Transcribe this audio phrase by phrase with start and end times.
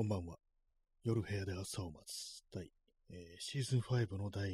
[0.00, 0.38] こんばんは。
[1.04, 2.72] 夜部屋で朝を待つ第、
[3.10, 4.50] えー、シーズン5の第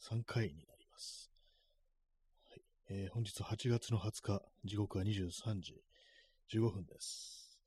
[0.00, 1.30] 3回になります。
[2.48, 5.84] はいえー、本日8月の20日、時刻は23時
[6.50, 7.60] 15分です。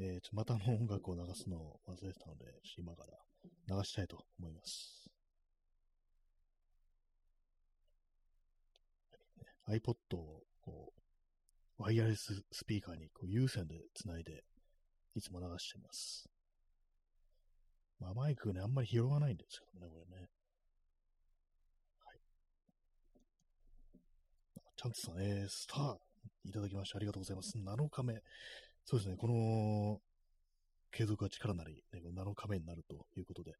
[0.00, 2.46] えー、またの音楽を流すのを忘れてたので、
[2.76, 3.04] 今か
[3.68, 5.08] ら流したいと思います。
[9.68, 10.92] iPod をこ
[11.78, 14.42] うワイヤレススピーカーにこう有線でつないで
[15.14, 16.28] いつも流してます。
[18.00, 20.28] まあ、マイクね、あんまり拾わないんですけどね、これね。
[22.04, 22.18] はい。
[24.76, 25.96] チャンツさん、えー、スター
[26.44, 27.56] いただきましてありがとうございます。
[27.56, 28.14] 7日目。
[28.84, 30.00] そうですね、この
[30.90, 33.52] 継続は力なり、ね、7日目になるということで、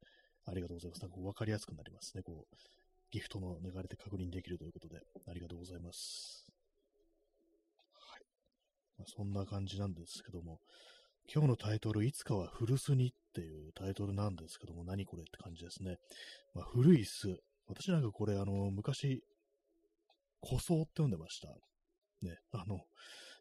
[0.47, 1.03] ありがとうございます。
[1.03, 2.23] なんかわかりやすくなりますね。
[2.23, 2.57] こう、
[3.13, 4.97] ギフトの流れで確認できるということで、
[5.29, 6.47] ありがとうございます。
[7.93, 8.23] はい。
[8.99, 10.59] まあ、そんな感じなんですけども、
[11.31, 15.99] 今日のタイトル、いつかは古巣にっていうタイトルなんですけども、何これって感じですね。
[16.55, 17.39] まあ、古い巣。
[17.67, 19.23] 私なんかこれ、あの、昔、
[20.45, 21.49] 古装って読んでました。
[22.27, 22.81] ね、あの、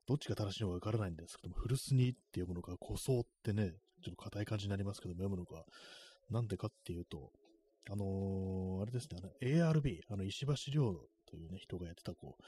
[0.08, 5.66] どっちが正しいのかわからないんですけども、古巣にって読むのか、古装ってね、ちょっと硬い感じになりますけども、読むのか、
[6.30, 7.32] なんでかっていうと、
[7.90, 10.94] あのー、あれですね、あの ARB、あの、石橋亮
[11.26, 12.44] というね、人がやってた、こう、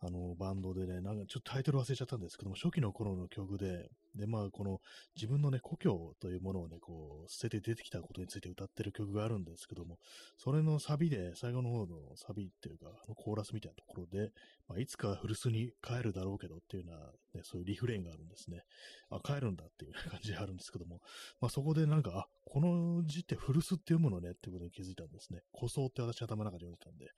[0.00, 4.80] あの、バンドでね、なんかちょっとタイトル忘れちゃったんですけども、初期の頃の曲で、で、まあ、この
[5.16, 9.98] 自分のね、故郷というものをね、こう、捨てて出てきたことについて歌ってる曲があるんですけども、
[10.36, 14.30] それのサビで、最後の方のサビっていうか、のコーラスみたいなところで、
[14.68, 18.64] まあ、いつか古巣に帰るだろうけどっていうような、ね、そういうリフレインがあるんですね。
[19.10, 21.00] あ、帰るんだっていう感じがあるんですけども、
[21.40, 25.40] まあ、そこでなんか、あ、この字って古巣っていうものねっていうことに気づいたんですね。
[25.54, 27.10] 古装って私頭の中で読んでたんで、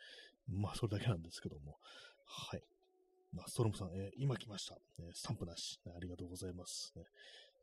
[0.51, 1.77] まあ、それだけなんですけども、
[2.27, 2.63] はい。
[3.33, 6.93] まあ、ストロムさん、えー、今来ました、えー、スタンプなし、ありがとうございます。
[6.97, 7.05] ね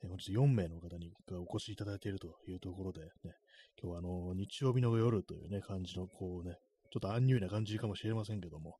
[0.03, 3.35] えー、本日4名の方にお越しいただいているというところで、ね、
[3.81, 6.55] 今日はあの日曜日の夜というね、感じの、こうね、
[6.91, 8.77] ちょっとアンニュイな感じかもしれませんけども、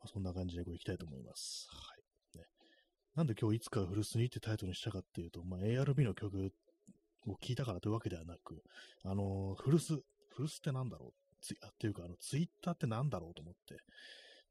[0.00, 1.68] まあ、そんな感じでこう行きたいと思います。
[1.70, 1.78] は
[2.34, 2.38] い。
[2.38, 2.44] ね、
[3.14, 6.52] なんで今日いつか古巣にってタイトルにしたかっていうと、まあ、ARB の曲
[7.26, 8.62] を聴いたからというわけではなく、
[9.04, 9.98] あのー、古巣、
[10.36, 13.76] 古巣ってなんだろうつっていうか、あの、ツイッターってなんだろうと思って、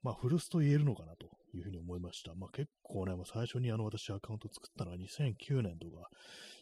[0.04, 2.36] まあ、古巣と言えるのかなというふうに思いました。
[2.36, 6.10] まあ、結構ね、まあ、最初にあの私アカウント作ったのは2009年とか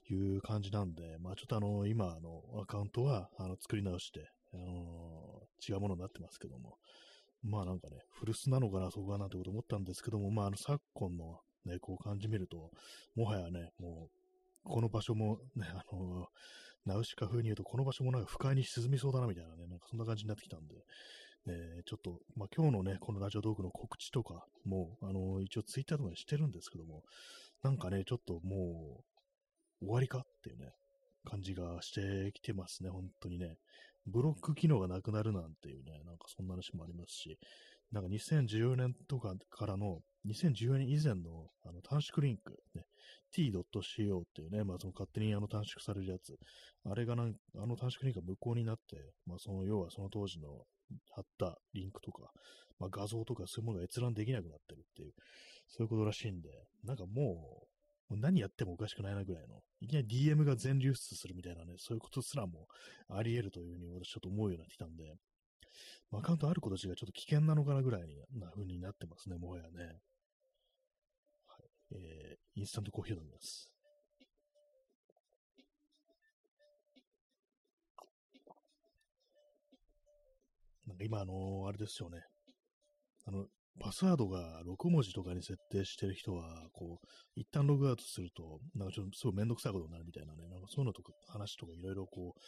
[0.09, 6.77] いう感じなんで、まあ、ちょっとあの、今あのアカウントはあの作り直して、あのー、違うものになってますけども、
[7.43, 12.71] まあなんかね、古巣なのかな、そこかなってこと思ったんですけども、まああの昨今のね、こう感じ見ると、
[13.15, 14.07] もはやね、も
[14.65, 16.25] う、この場所もね、あのー、
[16.85, 20.75] ナウシカ風に言うと、この場所もなんか不快に沈みそうだなみたいなね、なんかそんな感じになってきたんで、
[21.47, 27.03] えちょっと、まあ、今日のね、このラジオトークの告知とかも、あの、一応ツイッターとかにしてるんですけども、
[27.63, 29.03] なんかね、ちょっとも
[29.81, 30.71] う、終わりかっていうね、
[31.25, 33.57] 感じがしてきてますね、本当にね。
[34.05, 37.37] ブロック機能がなくなるなんていうね、なんかそんな話もありますし、
[37.91, 42.83] なんか2014年とかからの、2014年以前のあの短縮リンク、ね、
[43.33, 46.35] t.co っていうね、まあその勝手にあの短縮されるやつ、
[46.85, 50.65] あれがなんあの短縮リンクが無効になって、まあその要はその当時の
[51.11, 52.31] 貼ったリンクとか、
[52.79, 55.13] まあ、画像とかそういうものが閲覧できなくなってるっていう、
[55.67, 56.49] そういうことらしいんで、
[56.83, 57.65] なんかも
[58.09, 62.67] う、もう何やってもおかしくないなぐらいの、いきなり DM が全流出するみたいなね、そういうことすらも
[63.09, 65.15] あり得るというふうに私ちょっと思うようになってきたんで、
[66.11, 68.01] アカウントあること自体がちょっと危険なのかなぐらい
[68.39, 69.97] な風になってますね、もはやね。
[71.93, 73.69] えー、インスタントコーヒーを飲みます。
[80.87, 82.19] なんか今、あのー、あれですよね。
[83.25, 83.45] あの、
[83.79, 92.39] パスワードが6文字とかに設定してる人は、こう、一旦ログアウトすると、なんかちょっとすごいめんどくさいことになるみたいなね、なんかそういうのとか、話とかいろいろこう、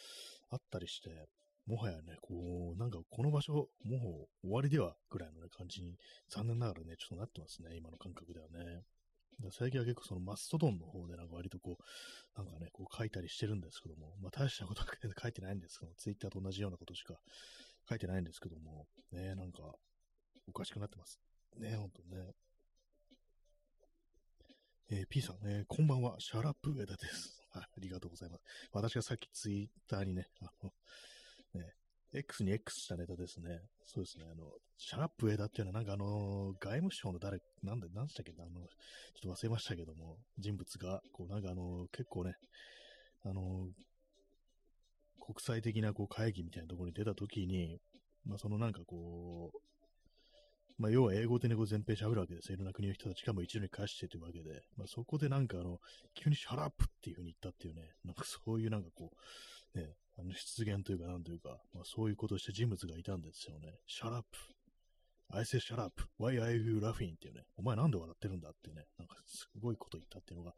[0.50, 1.10] あったりして、
[1.66, 5.96] もはやね、こう、なんかこの場所、もう終わりではぐらいの、ね、感じに、
[6.28, 8.82] 残念ながらね、ちょっとなってますね、今の感覚ではね。
[9.50, 14.86] 最近は結構そのマストドンの方でなんか割とこう、なんかね、こう書いたりしてるんですけども、まあ大したことは
[15.22, 17.14] 書いてないんですけど、ツイッターと同じようなことしか
[17.88, 19.74] 書いてないんですけども、ね、なんか、
[20.48, 21.20] おかしくなってます。
[21.58, 22.32] ね、ほんとね。
[24.88, 27.42] えー、P さん、え、こんばんは、シャラップ上田です。
[27.52, 28.42] ありがとうございます。
[28.72, 30.72] 私がさっきツイッターにね、あの、
[32.12, 33.60] X に X したネタですね。
[33.84, 34.24] そうですね。
[34.30, 34.44] あの、
[34.78, 42.34] シャラップ上田っていうのはなんかあの、外務省の誰、なんで、なんでしたっけあの、ちょっと忘れましたけども、人物が、こうなんかあの、結構ね、
[43.24, 43.68] あの、
[45.20, 47.78] 国際的なこう会議みたいなところに出たときに、
[48.24, 49.58] まあ、そのなんかこう、
[50.78, 52.54] まあ、要は英語でね、こう全編喋るわけですよ。
[52.54, 55.78] いろんな国の人たちがもう一度に返してというわけで、まあ、そこでなんかあの、
[56.14, 59.10] 急に shut up っていう風に言ったっていうね、なんかそういうなんかこ
[59.74, 63.74] う、ね、あの出現というかなんというか、まあ、そういうことをした人物がいたんですよね。
[63.86, 64.38] Shut up.
[65.28, 65.92] I say shut up.
[66.18, 67.14] Why are you laughing?
[67.14, 67.42] っていうね。
[67.56, 68.84] お前なんで笑ってるんだっていうね。
[68.98, 70.52] なんかすごいこと言ったっていうのが、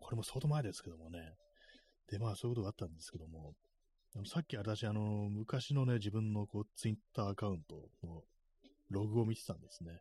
[0.00, 1.34] これも相当前ですけどもね。
[2.10, 3.52] で、まあそういうことがあったんですけども、
[4.16, 8.22] あのさっき私、あの、昔のね、自分のこう、ツイッターアカウントの
[8.90, 9.98] ログを見てたんですね。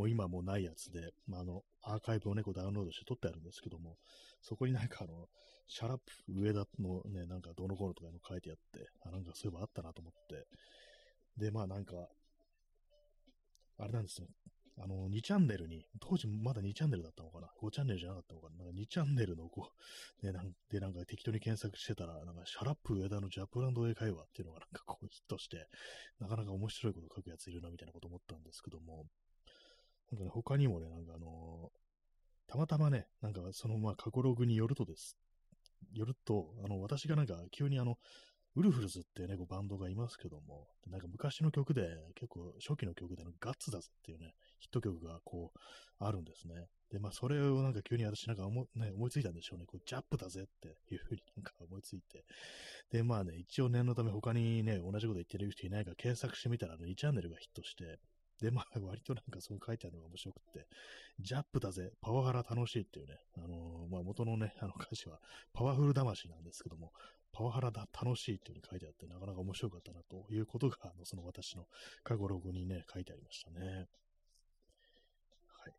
[0.00, 3.98] もう今もないやつで、まあ、あの、アーカイブをね、こうダウンロードして取ってあるんですけども、
[4.40, 5.26] そこになんかあの、
[5.68, 10.46] シャラップ上田のね、なんかどの頃とかの書いてあって、あ、なんかそういえばあったなと思って、
[11.36, 12.08] で、まあなんか、
[13.78, 14.28] あれなんですよ。
[14.82, 18.64] あの、2チャンネルに、当時まだ2チャンネルだったのかな ?5 チャンネルじゃなかったのかな？
[18.64, 19.68] なんか2チャンネルのこ
[20.22, 25.68] う、ね、なんで、なんか適当に検索してたら、なんかシャラップ上田のジャプランド英会話っていうのがなんかこうヒットして、
[26.20, 29.04] なかなか面白いこと書くやついるなみたいなこと思ったんですけども、
[30.12, 35.16] なんかね、他にもね、なんかあのー、たまたまね、なんかそのまあ過去ログによるとです、
[35.92, 37.96] よると、あの、私がなんか急にあの、
[38.56, 45.58] ウルフルズってね、こうバンドがいますけども、なんか昔の曲で、結構初期の曲でのガッツだぜっていうね、ヒット曲がこう、
[46.04, 46.66] あるんですね。
[46.90, 49.66] で、まあそれをなんか急に私なんか思,、ね、思いついたんでしょうね。
[49.66, 52.24] こうジャップだぜっていうふうになんか思いついて。
[52.90, 57.98] で、まあね、一応念のため他にね、同じこと言ってる人いないか検索してみたら、ね、2チャンネルがヒットして、
[58.40, 60.66] で、まあ、 割となんかそう書いてあるのが面白くって、
[61.18, 65.20] ジャップだぜ、パワハラ楽しいっていうね、あのー、まあ、元のね、あの歌詞は、
[65.52, 66.92] パワフル魂なんですけども、
[67.32, 71.66] パワハラだ、楽しいっていう風に書いてあって、なかなか面白かったなということが、あのその私の
[72.02, 73.88] 過去ログにね、書いてありましたね。
[75.46, 75.74] はい。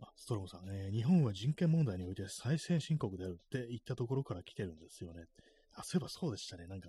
[0.00, 5.26] あ、ストロムさん、えー、日本は人権問題において最先進国であるって言ったところから来てるんですよね。
[5.76, 6.66] あ、そういえばそうでしたね。
[6.66, 6.88] なんか、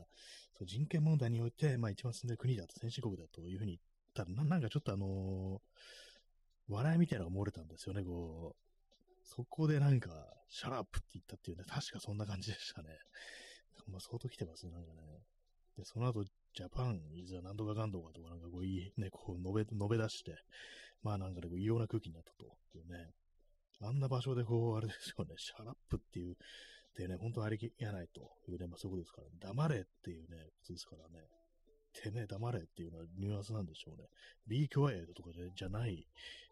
[0.57, 3.79] そう人権問題において、まあ一番進んでる国だと、先進国だというふうに言
[4.23, 5.61] ったら、なんかちょっとあの、
[6.69, 8.67] 笑いみたいなのが漏れたんですよね、こう。
[9.23, 10.09] そこでなんか、
[10.49, 12.89] シャラップって言ったっていうね、確かそんな感じでしたね。
[13.87, 15.01] まあ、相当来てますね、なんかね。
[15.77, 20.35] で、その後、ジャパン、いざなんとかかんとかとかなんかこういい、ね、こう述べ、述べ出して、
[21.03, 23.13] まあなんかね、異様な空気になったというね。
[23.79, 26.35] あんな場所でこう、あれですよね、シャラップっていう、
[26.95, 31.27] でね、本当ありきやないというね、まあそこですから、黙れっていうね、ことですからね。
[32.01, 34.07] てめえ黙れっていうのはニュアンスなんでしょうね。
[34.47, 36.07] be quiet とかじゃない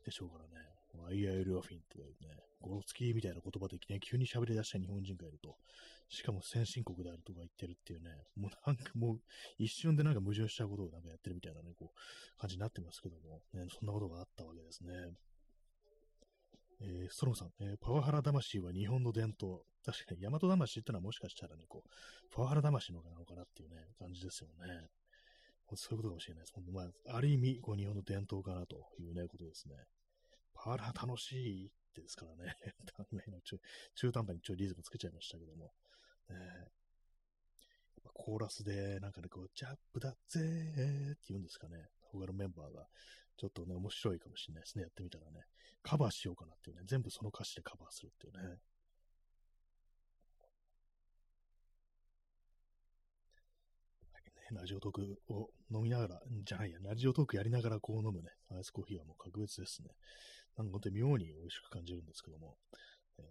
[0.05, 0.65] でしょうからね。
[1.09, 5.57] I I l o v とかね、ゴロつきみたいな言葉でね、急に喋り出した日本人がいると。
[6.07, 9.19] しかも先進国であるとか言ってるっていうね、もうなんかもう
[9.57, 14.93] 一瞬でなんか矛盾したことをなんかやってるみたいなね、こう、感じになってますけども、ね、そんなことがあったわけですね。
[16.81, 19.61] えー、ストロムさん、えー、パワハラ魂は日本の伝統。
[19.85, 21.89] 確かに、大和魂ってのはもしかしたらね、こう、
[22.35, 24.89] パワハラ魂のなのかなっていうね、感じですよね。
[25.75, 26.53] そういうことかもしれないです。
[26.71, 29.75] まあ、ある意味、こう、日本の伝統かなというね、ことですね。
[30.53, 32.55] パワハラ楽しいってですからね。
[33.43, 33.59] 中
[33.95, 35.73] 中途半端にちょいリズムつけちゃいましたけども。
[36.29, 36.71] ね、
[38.13, 41.89] コーラスで、なんかね、こう、ジャップだぜーって言うんですかね。
[41.99, 42.87] 他のメンバーが。
[43.37, 44.83] ちょっとね、面白いかもしれないですね。
[44.83, 45.45] やってみたらね。
[45.83, 46.83] カバーしようかなっていうね。
[46.85, 48.59] 全部その歌詞でカバーするっていうね。
[54.51, 59.89] ラジオトークを飲みながら、じゃないや、ラジオトークやりながらこう飲むね、アイスコーヒーはもう格別ですね。
[60.57, 62.55] なんか本当に妙に美味しく感じるんですけども、
[63.17, 63.25] えー、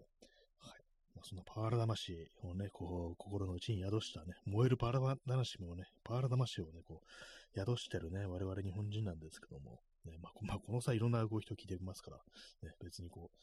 [0.68, 0.80] はい。
[1.14, 12.16] まあ、そんなパワーラ魂をね、こう、心の内に宿したね、燃えるパワーラ魂もね、パワーラ魂をね、こう、宿してるね、我々日本人なんですけども、ね、まあ、まあ、この際いろんなこう人聞いてますから、
[12.62, 13.38] ね、別にこう、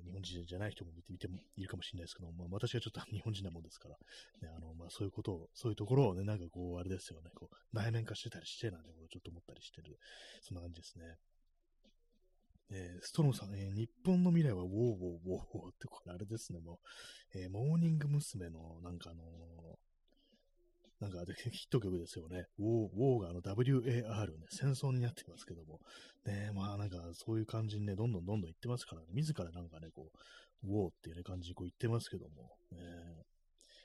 [0.00, 3.98] 日本人じゃない人も見て見てもいるかもしれないですけど、まあ、私はちょっと 日本人なもんですから、
[4.40, 9.98] ね、あの、まあ、そういうことを、そういうところをね、なんかこう、あれですよね、こう、内面化してたりして、なんてことをちょっと思ったりしてる、
[10.40, 11.18] そんな感じですね。
[12.74, 16.80] えー、ストロムさん、えー、日本の未来はウォーウォーウォーウォーって、これあれですね、も
[17.34, 18.48] う、えー、モーニング娘。
[18.50, 19.22] の、なんかあの
[21.02, 21.18] なんか
[21.50, 22.44] ヒット曲ですよね。
[22.60, 25.80] ウォー、ウォーがあの WAR ね、戦争になってますけども、
[26.24, 30.12] ね、まあなんかそういう感じにね、どんどんどんどん言ってますからね、自らなんかね、こ
[30.62, 32.78] う、ウォーっていうね、感じにこう言ってますけども、ね、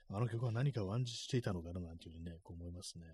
[0.09, 3.05] あの曲は何かを暗示していたのかななんていうふうにね、こう思いますね。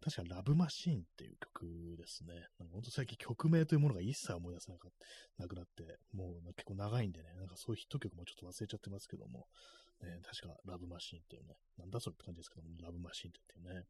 [0.00, 1.66] 確かラブマシーンっていう曲
[1.98, 2.34] ですね。
[2.60, 4.88] なんか本当最近曲名というものが一切思い出せなか
[5.36, 9.48] なくなって、もう結構長いんでね、なんかそういうヒット曲もちょっと忘れちゃってますけども、
[10.02, 13.86] ね、確かラブマシーンっていうね、なんだそれって感じですけども、ラブマシーンっていうね。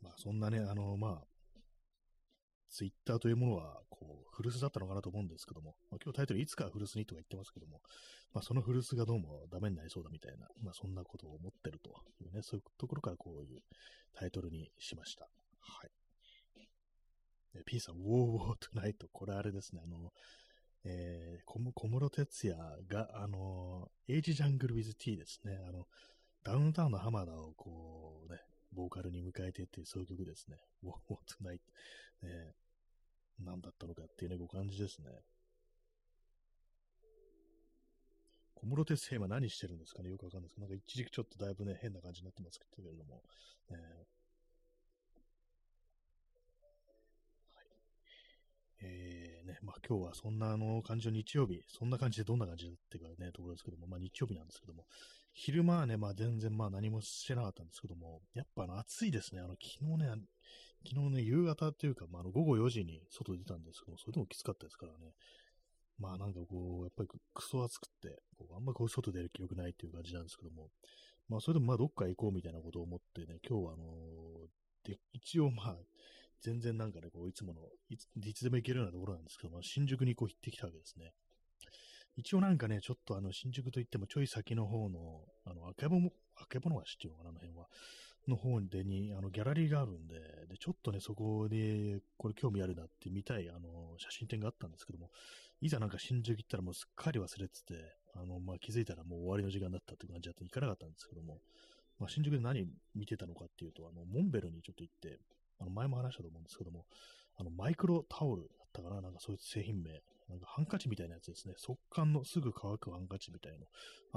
[0.00, 1.26] まあそんなね、あの、まあ、
[2.68, 7.80] ツイッターというものは、こう、古巣だったのかなと思うんですけども、まあ、今日タイトルいつか古巣にとか言ってますけども、
[8.32, 11.90] まあ、その古巣がどうもダメになりそうだみたいな、まあ、そんなことを思ってると
[12.20, 13.60] いうね、そういうところからこういう
[14.12, 15.28] タイトルにしました。
[15.60, 16.03] はい。
[17.64, 20.12] P さん、ウォーウォートナイト、これあれですね、あの、
[20.84, 25.86] えー、小室哲也が、あの、エイジジャングルウィズ T ですね、あの、
[26.42, 28.38] ダウンタウンの浜田をこうね、
[28.72, 30.58] ボーカルに迎えてっていうそういう曲ですね。
[30.82, 32.52] ウォーウォートナイト、ね、
[33.38, 35.08] 何だったのかっていうね、ご感じですね。
[38.56, 40.10] 小室哲也今何してるんですかね？
[40.10, 43.22] よくわかんないですけど、なんか一時期ちょっとだいぶね、変な感じになってますけれども、
[43.70, 43.74] え
[48.86, 54.84] えー、ね、まあ今日はそんなあの感じの日曜日、そんな感じでどんな感じだっていうかね、ところですけども、まあ日曜日なんですけども、
[55.32, 60.08] 昼間はね、まあ全然まあ何もしてなかったんですけども、やっぱあの暑いですね、あの昨日ね、
[60.86, 65.14] 昨日ね、夕方っていうか、まあ、あの午後4時に外出たんですけども、それでもきつかったですからね。
[65.98, 70.68] まあなんかこう、やっぱりクソ暑くて、こうあんまこう外出る気力ないっていう感じなんですけども、
[71.28, 75.76] まあそれでもまあどっか行こうみたいなことを思ってね、今日はあのー、で、一応まあ、
[76.44, 81.12] 全然なんかね、こう、いつものいつ、いつでも行けるようなところなんですけど、ま、新宿にこう行ってきたわけですね。
[82.16, 87.66] 一応なんかね、ちょっとあの、新宿といってもちょい先の方の、あの、あけぼの、あけぼの橋っていうのかな、あの辺は。
[88.28, 90.16] の方でに、あの、ギャラリーがあるんで、
[90.48, 95.10] で、ちょっとね、そこで、これ興味あるなって見たい、あの、写真展があったんですけども、
[95.60, 97.74] いざなんか新宿行ったらもうすっかり忘れてて、
[98.14, 101.40] あの、まあ、気づいたらもう終わりの時間だったって感じだって行かなかったんですけども、
[101.98, 105.18] まあ、新宿で何見てたのかっていうと、あの、モンベルにちょっと行って、
[105.58, 106.86] あの、前も話したと思うんですけども、
[107.36, 110.02] あの、マイクロタオルだったかななんかそういう製品名。
[110.28, 111.54] なんかハンカチみたいなやつですね。
[111.58, 113.66] 速乾のすぐ乾くハンカチみたいな。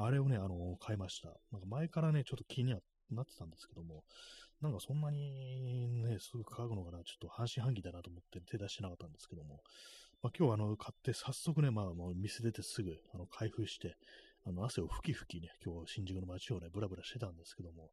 [0.04, 1.30] あれをね、あの、買いました。
[1.52, 2.74] なんか前からね、ちょっと気に
[3.12, 4.04] なってたんですけども、
[4.62, 9.62] なんかそんなにね、すぐ乾くのかな、ちょっと半信半疑だなと思って手出してなかったんですけども、
[10.24, 13.98] まあ、今日あの、買って早速ね、まあ、もう店出てすぐ、あの、開封して、
[14.46, 17.92] あの、汗をふきふきね、今日新宿の街をね、ブラブラしてたんですけども、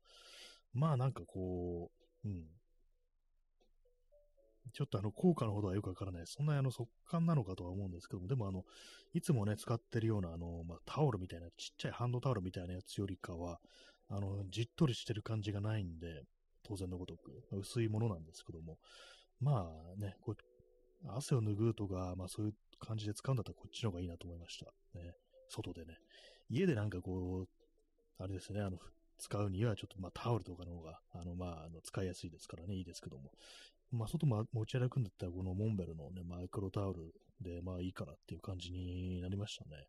[0.72, 1.90] まあなんかこ
[2.24, 2.44] う、うん、
[4.72, 6.26] ちょっとあの、効果のほどはよくわからない。
[6.26, 8.64] そんなあの、速乾なのかとは思うんですけども、でもあの、
[9.12, 13.60] いつもね、使ってるようなあの、まあ、タオルみたいな、ちっちゃいハンドタオルみたいなやつよりかは、
[14.08, 16.22] あの、じっとりしてる感じがないんで、
[16.62, 18.78] 当然のごとく、薄いものなんですけども、
[19.40, 20.36] まあね、こう
[21.06, 24.66] 汗を拭うとか、まあそういう感じで使うんだったらこっちの方がいいなと思いました。
[24.98, 25.14] ね、
[25.48, 25.98] 外でね。
[26.48, 27.48] 家でなんかこう、
[28.18, 28.78] あれですね、あの、
[29.18, 33.32] 使うにはちょっとまあタオルとかの方が、あのまあ、あの使いやすいですからね、いいですけども。
[33.94, 39.86] まあ外も持ち歩くんだったらこのモンベルのね、マイクロタオルでまあいいかなっていう感じになりましたね。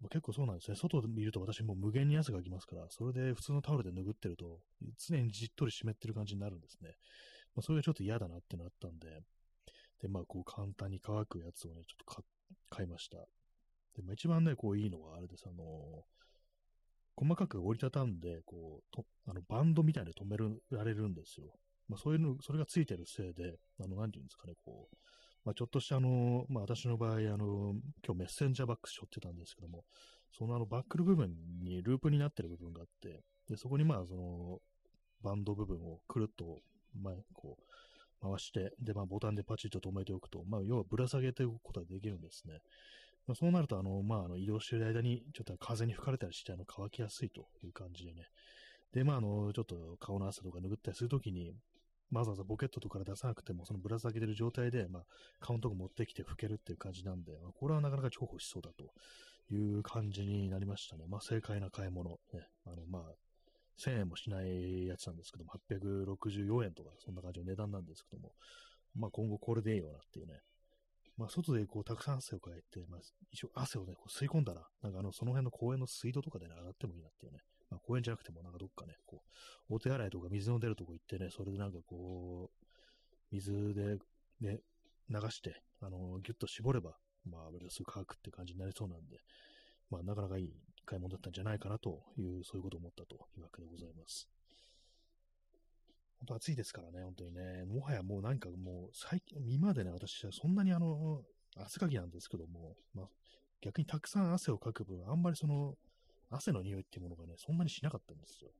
[0.00, 0.76] まあ、結構そうなんですね。
[0.76, 4.60] 外で見ると私もう無限に汗がきますから、それで普通のタオルで拭ってると、
[4.98, 6.90] 常にじっとり湿ってる感じになるんですね。
[7.54, 9.22] まあ、それがちょっと嫌だなってなったんで、
[10.02, 12.24] で、まあ、こう簡単に乾くやつをね、ちょっと
[12.68, 13.16] 買いました。
[13.96, 15.44] で、まあ、一番ね、こういいのがあれです。
[15.46, 15.66] あのー、
[17.16, 21.54] 細かく折りたたんで、こう、とあのバンドみたいで止められるんですよ。
[21.88, 24.96] まあ、そういうの、それがついてるせいで、あの、なんていうんですかね、こう、
[25.44, 27.74] まあ、ちょっとしたあの、まあ、私の場合、あの、
[28.04, 29.84] 今日メッセンジャーバックス背負ってたんですけども、
[30.36, 34.58] そのあのバックル部分にループになってる部分があって、で、そこにまあ、その、
[35.22, 36.60] バンド部分をくるっと、
[37.00, 42.60] まあ、こう、回して、で、まあ、ボタンでパチッと止めておくと、まあ、要はぶら下げておくことができるんですね。
[43.26, 48.28] まあ、そうなると、あの、まあ、あの移動している間に、ちょっと風に吹かれたりして、あの、乾きやすいという感じでね。
[48.92, 51.52] で、まあ、あの、ちょっと顔の汗とか拭ったりするときに、
[52.20, 55.02] わざわざポケットとかで出さなくても、そのぶら下げてる状態で、まあ、
[55.40, 58.92] 顔のとこ持ってきて拭けるっていう感じなんで、まあ、これはなかなか重宝しそうだと
[59.54, 61.04] いう感じになりましたね。
[61.08, 62.10] まあ、正解な買い物。
[62.32, 63.02] ね、あの、まあ、
[63.78, 68.32] 1000円もしないやつなんですけども、864円とか、そんな感じの値段なんですけども、
[68.94, 70.40] まあ、今後これでいいよなっていうね。
[71.16, 77.40] まあ、外でこう、たくさん汗をかいて、まあ、一応汗をね、こう吸い込んだら、なんかあの、その辺の公園の水道とかでね、上がってもいいなっていうね。
[77.74, 79.22] まあ、公園じゃなくてもなんかどっかね、こ
[79.68, 82.66] う、お手洗いとか水の出るとこ行ってね、それでなんかこう、
[83.32, 83.98] 水で
[84.40, 84.60] ね、
[85.10, 89.18] 流して、あの、ぎゅっと絞れば、まあ、すぐ乾くって感じになりそうなんで、
[89.90, 90.52] まあ、なかなかいい
[90.86, 94.28] 買い物だったんじゃないかなという、そういうことを思ったというわけでございます。
[96.18, 97.64] 本当暑いですからね、本当にね。
[97.64, 101.22] もはやもうなんかもう、最近、今でね、私はそんなにあの、
[101.56, 103.08] 汗かきなんですけども、まあ、
[103.60, 105.74] 逆にたくさん汗をかく分、あんまりその、
[106.34, 108.50] 汗の匂いっていうものがね、そんなにしなかったんですよ。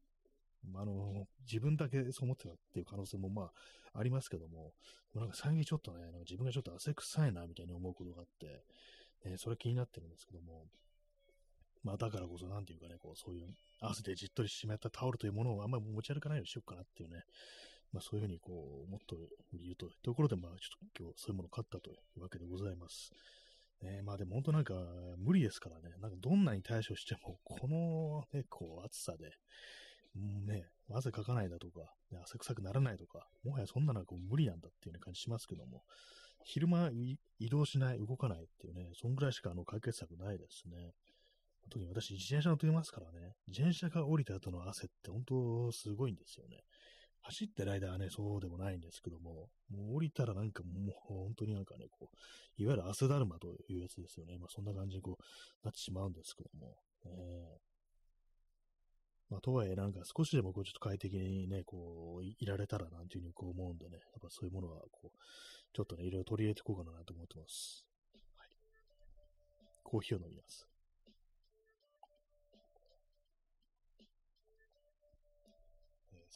[0.74, 3.50] あ、の、自分だけそう思ってたっていう可能性もま
[3.92, 4.72] あ、ありますけども、
[5.14, 8.64] なんか最近ちょっとね、なんか自分がちょっと汗臭いな、みたいに思うことがあって、
[9.28, 10.64] ね、それ気になってるんですけども、
[11.82, 13.48] まあ、だからこそ、なんていうかね、こう、そういう
[13.80, 17.24] 汗でじっとり湿ったタオルというものをあんまり持ち歩かないようにしようかなっていうね、
[17.92, 19.16] まあそういうふうにこう、もっと
[19.52, 23.12] 言うと、ところでまあちょっと今日そういうものを買ったというわけでございます。
[23.82, 24.74] ね、まあでも本当なんか
[25.18, 29.32] 無理ですからね、なんかどんなに対処しても、 このね、こう暑さで、
[30.14, 35.84] ね、汗かかないだとか、ね、汗臭くならないとか、もはやそんなのはこう無理なんだっていう、ね、感じしますけども、
[36.44, 36.90] 昼間
[37.38, 40.94] 移動しない、動かないっていうね、そんぐらいしかあの解決策ないですね。
[41.70, 46.62] 特に私、自転車乗ってますからね、自転車が降りた後の汗って本当すごいんですよね。
[47.26, 54.36] 走ってる間はね、そうでもないんですけども、もう降りたらなんかもう本当になんかね、こう、いわゆる汗だるまというやつですよね。
[54.38, 56.76] まあそんな感じにこう、なってしまうんですけども。
[57.06, 57.12] えー、
[59.30, 65.18] まあとはいえなんか少しでもこうちょっと快適にね、こう、いられたらなんていうふうにこう思うんでね、やっぱそういうものはこう、
[65.72, 67.86] ちょっとね、いろいろ取り入れていこうかなと思ってます。
[68.36, 68.50] はい。
[69.82, 70.73] コーヒーを飲みます。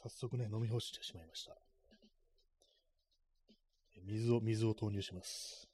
[0.01, 1.57] 早速ね、飲み干してしまいました。
[4.07, 5.69] 水を、水を投入します。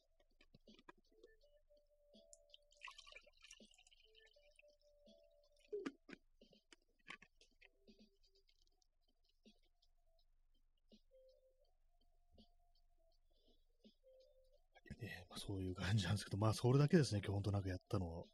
[15.02, 18.24] ねまあ、そういう感じなんですけど、まあ、それだけですね、今日本当なんかやったの。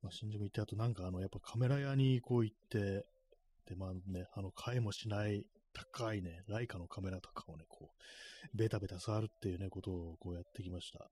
[0.00, 3.04] まあ、新宿行って、あとなんかあの、やっぱカメラ屋にこう行って、
[3.66, 11.10] で、まあね、あの、買いもしない高いね、ライカのカメラとかをね、こう、ベタベタ触るっていうね、ことをこうやってきました。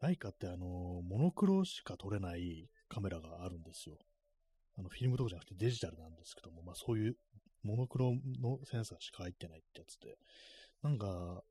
[0.00, 3.98] ライカってあの、モノクロしか撮れないカメラがあるんですよ。
[4.78, 7.16] あの、フィルムとかじゃなくてデジタルなんですけども、まあそういう
[7.62, 10.16] モノクロのセンサーしか入ってないってやつで、
[10.82, 11.42] なんか、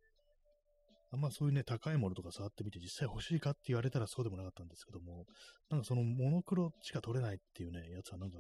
[1.12, 5.26] あんまそういうね、高いものとか触ってみて実際欲しいかって言われたらそうでもなかったんですけども、
[5.70, 8.38] なんかそのモノクロしか撮れないっていうね、やつはなんか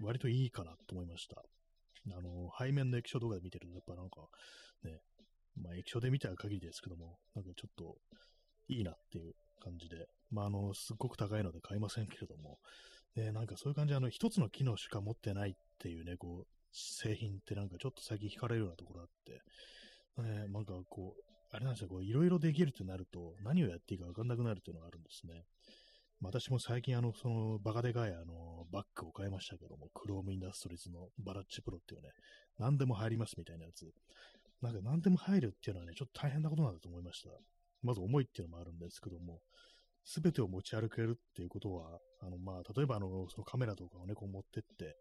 [0.00, 1.42] 割といいかなと思いました。
[2.16, 4.20] あの、背面の液晶動画で見てると、やっぱなんか
[4.84, 5.00] ね、
[5.56, 7.96] まあ液晶で見た限りですけども、なんかちょっと
[8.68, 12.58] いいなっていう感じで、まああの、すっごく高いので買いませんけれども、
[13.16, 19.42] ね、なんかそういう感じであの、一つの機能しか持ってないっていうね、こう、製品ってなんかちょっと最近惹かれるようなところあって、
[20.22, 25.44] ね、なんかこう、あれなんですよ、こう、いろいろできるってなると、何をやっていいかわかんなくなるっていうのがあるんですね。
[26.22, 32.08] 私も最近、あの、その、バカでかい、あの、バッグを買いましたけども、クロームインダストリーズのバラッチプロっていうね、
[32.58, 33.84] 何でも入りますみたいなやつ。
[34.62, 37.28] なんか何でも入るっていうのはね、ちょっと大変なことなんだと思いました。
[37.82, 39.40] まず重いっていうのもあるんですけども、
[40.04, 44.96] すべてを持ち歩けるっていうことは、あの、まあ、例えば、あの、そのカメラとかをね、こう持ってって、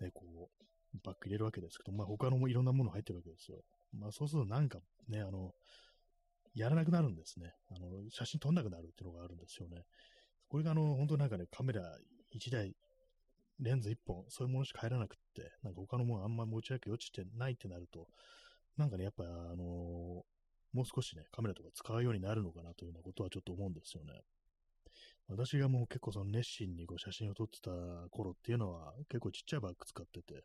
[0.00, 3.62] ね、こう、バッグ入れるわけですけど、まあ、他のもいろんなもの入ってるわけですよ。
[3.98, 4.78] まあ、そうするとなんか
[5.08, 5.52] ね、あの、
[6.54, 7.52] やらなくなるんですね。
[7.68, 9.82] あの、写真撮んなくなるっていうのがあるんですよね。
[10.48, 11.98] これがあの、本当なんかね、カメラ
[12.32, 12.74] 1台、
[13.60, 18.08] レンズ1本、そういうものしか入らなくって、なんか他のものあんま持ち上げ落ちてないってなると、
[18.76, 19.56] なんかね、やっぱあのー、
[20.72, 24.20] もう少しね、カメラとか使うようになるのかなというようなことはちょっと思うんですよね。
[25.28, 27.70] 私がもう結構その熱心にこう写真を撮ってた
[28.10, 30.44] 頃っていうのは結構ちっちゃいバッグ使ってて、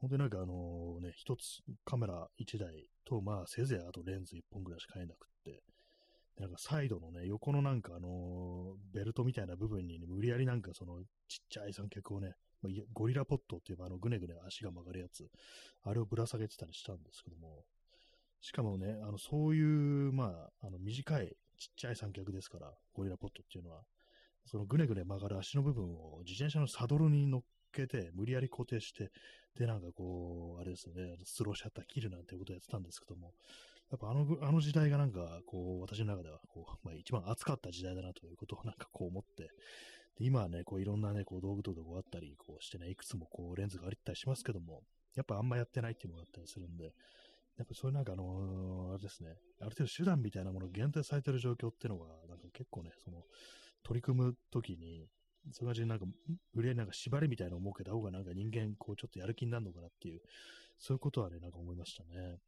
[0.00, 5.62] 本当になんかあのね、一つカメラ1台と、まあせいぜいあとレンズ1本ぐらいしか買えなくって、
[6.38, 12.34] なんかサイドのね、横のなんかあのベルトみたいな部分に、ね、無理やりなんかそのちっちゃい三脚をね、
[12.92, 15.28] ゴリラポットっていうあのぐねぐね足が曲がるやつ、
[15.82, 17.64] あれをぶら下げてたりしたんですけども、
[18.40, 19.62] しかもね、あのそうい
[20.08, 23.82] う、まあ、あの短いちっちゃい三脚ですから、ゴリラポットっていうのは、
[24.46, 27.42] そのぐねぐね曲がる足の部分を自転車のサドルに乗っ
[27.86, 29.10] けて、無理やり固定して、
[29.56, 33.32] で、なんかこう、あれですよね、スローシャッター切るなんていうことをやってたんですけども、
[33.90, 39.50] やっぱあの、あの時代がなんか、こう、私の中では、こう、まあ一番熱かった時代だなということを なんかこう思って、
[40.18, 44.82] で今はね、こういろんなね、こう道具とかこうあったり、こうしてね、いくつもこうレンズがありったりしますけども、
[45.14, 46.92] やっぱあんまやってないっていうのがあったりするんで、
[47.56, 53.22] やっぱそういうなんかあのー、あれですね、ある程度手段みたいなものが限定されてる状況っていうのが、なんか結構ね、その、
[53.82, 55.08] 取り組むときに、
[55.52, 56.06] そういう感じでなんか、
[56.54, 60.20] 無理やりなんか縛りみたいなのを設けた方がなんか人間、こうちょっとやる気になるのかなっていう、
[60.78, 62.38] そういうことはね、なんか思いましたね。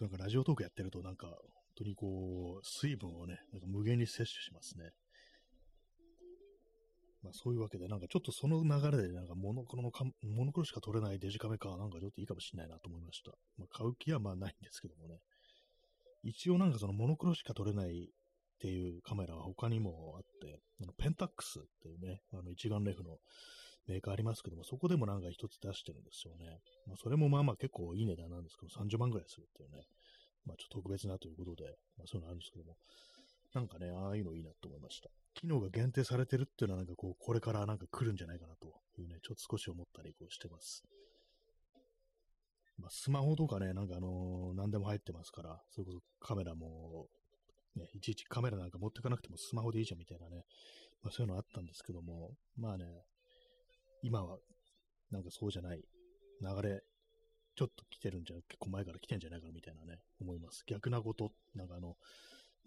[0.00, 1.36] なんかラジオトークやってるとなんか、本
[1.74, 4.92] 当にこう、水分をね、なんか無限に摂取しますね。
[7.22, 13.32] まあそういうわけで、なんかちょっとその流れで、なんかモノクロのか、モノクロしか撮れないデジカメか、なんかちょっといいかもしれないなと思いました。
[13.58, 15.18] まあ買う気はまあないんですけどもね。
[16.22, 18.10] 一応なんかそのモノクロしか撮れない
[18.58, 23.18] っていうカメラは他にもあって、あのペンタックスっていうね、あの一眼レフの
[23.86, 26.58] メーカーありますけども、そこでもなんか一つ出してるんですよね。
[26.86, 29.86] まあそれもまあまあ結構いい値段なんですけど、30万ぐらいするっていうね。
[30.44, 31.64] まあちょっと特別なということで、
[31.96, 32.76] まあそういうのあるんですけども。
[33.54, 35.08] なんかね、ああいうのいいなと思いました。
[35.34, 38.66] 機能が限定されてるっていうのはなんかこう、これからなんか来るんじゃないかなと
[39.00, 40.84] いうね、ちょっと少し思ったりこうしてます。
[42.78, 47.06] まあ、スマホとかね、なんかあのー、何でも入ってますから、それこそカメラも、
[47.76, 50.44] ね、いちいちカメラなんか持ってかなくてもスマホでいいじゃんみたいなね、
[51.02, 52.84] まあ、そういうのあったんですけども、まあね、
[54.02, 54.38] 今は
[55.10, 55.82] なんかそうじゃない
[56.40, 56.82] 流れ、
[57.56, 60.62] ちょっと来てるんじゃ、結構前から来てんじゃないかなみたいなね、思います。
[60.66, 61.96] 逆なこと、なんかあの、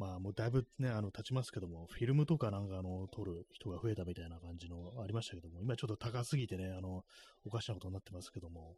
[0.02, 7.04] まあもうだいぶね、あの、経ちますけども、フィルムとかなんかあの、撮る人が増えたみたいな感じのありましたけども、今ちょっと高すぎてね、あの、
[7.46, 8.78] おかしなことになってますけども、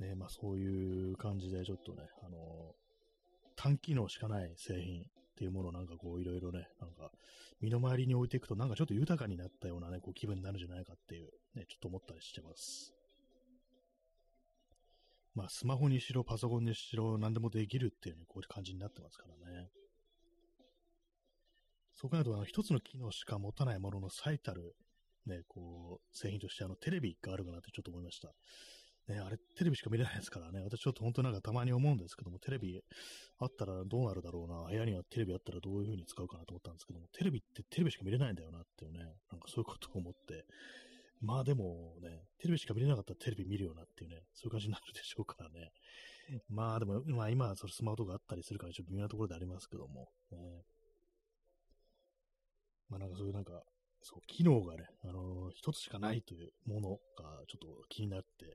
[0.00, 2.74] ね、まあそういう感じでちょっとね、あの、
[3.54, 5.04] 単機能しかない製品っ
[5.38, 7.12] ていうものをなんかこういろいろね、なんか
[7.60, 12.92] 身の回りに置いていくとなんかちょっと豊かになったようなね、こう気分になるんじゃないかっていうね、ちょっと思ったりしてます。
[15.36, 19.68] まあスマホにしろパソコンにしろ何でもできるっていうね、こういう感じになってますからね。
[22.00, 24.74] そう考えると、あの、一つの機能しか持たないものの最たる、
[25.26, 28.32] ね、こう、製品として、あの、テレビがあるかなってちょっと思いました。
[29.12, 32.80] ね、あれ、テレビしか見れないですからね、私ちょっと本当なんかたまに思うんですけども、テレビ
[33.38, 40.46] あったらどうなるだろうな、部屋にはテレビあったらどういう風に使うかなと思ったんですけども、テレビってテレビしか見れないんだよなっていうね、なんかそういうことを思って、
[41.20, 45.68] まあでもね、テレビしか見れなかったらテレビ見るよなっていうね、そういう感じになるでしょうからね。
[46.48, 50.38] まあでも、まあ今はそのスマホとかあったりするからちょっと微妙なところでありますけども、ね、
[52.90, 53.52] まあなんかそういうなんか、
[54.02, 56.98] そう、機能がね、あのー、一つしかないというものが
[57.46, 58.48] ちょっと気になってい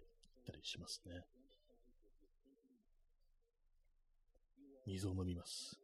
[0.46, 1.24] たりしますね。
[4.86, 5.80] 水を飲みます。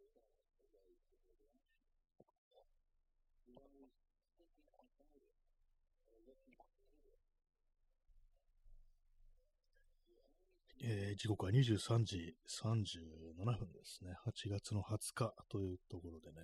[10.84, 14.16] えー、時刻は23時37分ですね。
[14.26, 16.42] 8月の20日というところでね、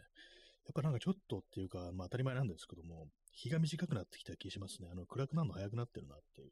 [0.68, 4.90] やっぱなんかちょっとっていうか、まあ当たり前なんですけども、日が短くなってきた気しますね。
[4.92, 6.52] あの、暗くなるの早くなってるなっていう、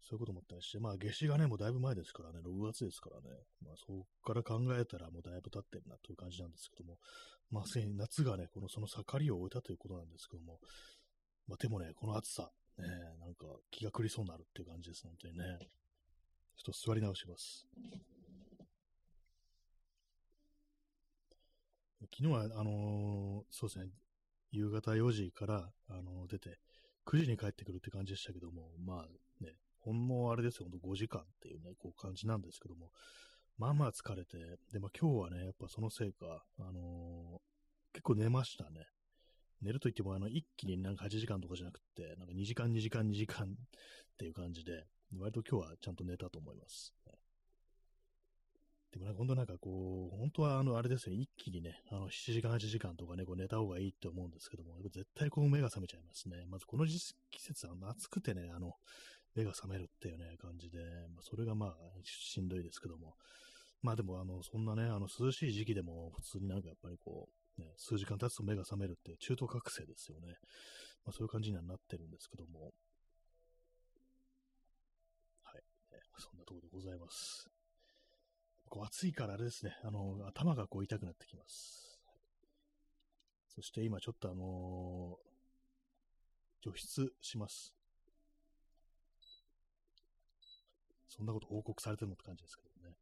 [0.00, 6.98] そういうこと思ったりして、まあ夏至がね、もうだいぶ前ですからね、6月ですからね、まあそこから考えたらもうだいぶ経ってるなという感じなんですけども、
[7.50, 7.64] まあ
[7.96, 10.60] 夏がね、このその盛りを終えたということなんですけども、
[11.48, 12.86] まあでもね、この暑さ、ね、
[13.18, 15.44] なんか気が狂いそうになるっていう感じです、本当にね。
[16.56, 17.66] ちょっと座り直します。
[22.06, 23.90] 昨日は、あのー、そうですね、
[24.52, 26.58] 夕方4時から、あのー、出て、
[27.06, 32.90] 9時に帰ってくるって感じでしたけども、まあね、ほんのあれですよ、ほんと5時間っていうね、こう感じなんですけども、
[33.58, 34.38] まあまあ疲れて、
[34.72, 38.86] で、まあ今日はね、やっぱそのせいか、あのー、結構寝ましたね。
[39.60, 43.48] 寝ると言っても、あの、一気になんか8時間とかじゃなくて、なんか2時間、2時間、2時間っ
[44.16, 44.86] ていう感じで、
[45.18, 46.94] 割と今日はちゃんと寝たと思います。
[48.92, 56.44] でもね、本当なんかこう、本当はあの、あれですよ、一気にね、あの、7時間、8時間とかね、こう寝た方がいいって思うんですけども、絶対こう目が覚めちゃいますね。
[56.48, 56.98] まずこの季
[57.38, 58.72] 節は暑くてね、あの、
[59.36, 60.78] 目が覚めるっていうね、感じで、
[61.14, 63.14] まあ、それがまあ、しんどいですけども、
[63.82, 70.34] まあでも、あの、そんなね、あの、涼しい時期でも、普通になんかやっぱりこう、ね、数時間経つと目が覚めるって中途覚醒ですよね。
[71.04, 72.72] まあそういう感じにはなってるんですけども、
[75.44, 75.62] はい。
[76.18, 77.59] そんなところでございます。
[78.70, 82.00] こう暑いからあれですね、あの、頭がこう痛くなってきます。
[83.48, 87.74] そして今ちょっとあのー、除湿します。
[91.08, 92.94] そんなこと報告されてるのって感じですけどね。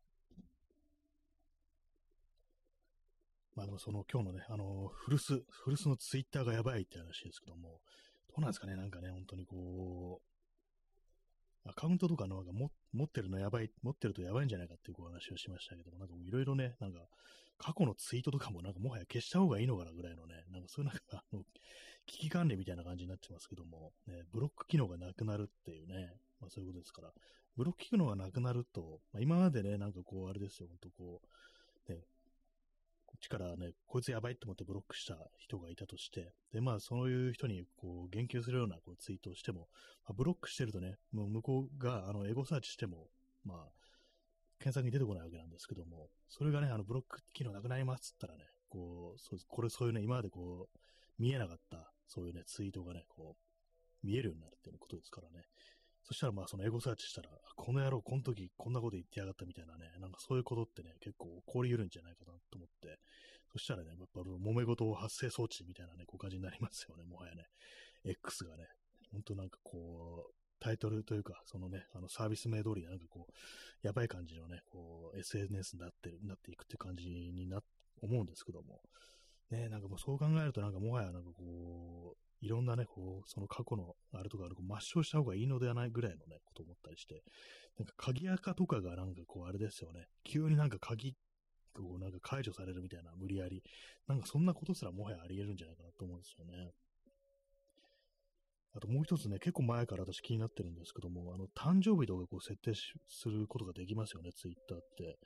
[3.55, 7.83] まあでもその今日のね、あのー、古巣、古巣のツイッターがやばいって話ですけども、
[8.29, 10.23] どうなんですかね、なんかね、本当にこ
[11.67, 17.01] う、アカウントとかのが持っ持ってるのやばい、持ってるとやばいんじゃないかっていうお話をしましたけども、なんかいろいろね、なんか
[17.59, 21.43] 過去のツイートとかもなんかもはや消した方がいいのかなぐらいのね、なんかそういうなんかあの、
[22.07, 27.13] 危機管理みたいな感じになってますけども、ね、ブロック機能がなくなるっていうね、まあそういうことですから、
[27.57, 31.21] ブロック機能がなくなると、まあ、今までね、なんかこう、あれですよ、ほんとこ
[31.89, 31.99] う、ね、
[33.09, 39.69] こっちからね、こいつやばいと思ってブロックした人がいたとして、で、まあ、そういう人に、こう、言及するようなこうツイートをしても、
[40.05, 43.09] まあ、ブロックしてるとね、もう向こうが、あの、エゴサーチしても、
[43.45, 43.73] まあ、
[44.59, 50.79] 検索に出てこないわけなんですけども、それがね、あの、ブロック機能なくなりますって言ったらね、こう、そうこれ、そういうね、今までこう、
[51.19, 55.47] 見えなかった、そういうね、ツイートがね、こう、見えるようになるっていうことですからね。
[56.09, 62.99] そしたらまあそのエゴサーチしたら、この野郎、この時こんなこと言ってやがったみたいなね、なんかそういうことってね、結構起こり得るんじゃないかなと思って、
[63.53, 67.45] そしたらね、やっぱ揉め事発生装置みたいなね、こう感じになりますよね、もはやね。
[68.07, 68.69] X がね、
[69.13, 77.61] ほんとなんかこう、タイトルというか、そのね、あのサービス名通りなんかこう、やばい感じのね、こう、SNS になってる、なっていくって感じにな、
[78.01, 78.81] 思うんですけども、
[79.51, 87.23] ね、なんかもうそう考えるとなんかもはやなんかこう、いろんなね、こう、その過去のあれとかある、抹消した方がいいのではないぐらいのね、こと思ったりして、
[87.79, 91.15] なんか鍵垢とかがなんかこうあれですよね、急になんか鍵、
[91.75, 93.63] こうなんか解除されるみたいな無理やり、
[94.07, 96.71] なんかそんなことすらもはやあり得るんじゃないかなと思うんですよね。
[98.75, 105.19] あともう一つね、結構前から私気になってるんですけども、あの、誕生日とかこう設定することができますよね、ツイッターって。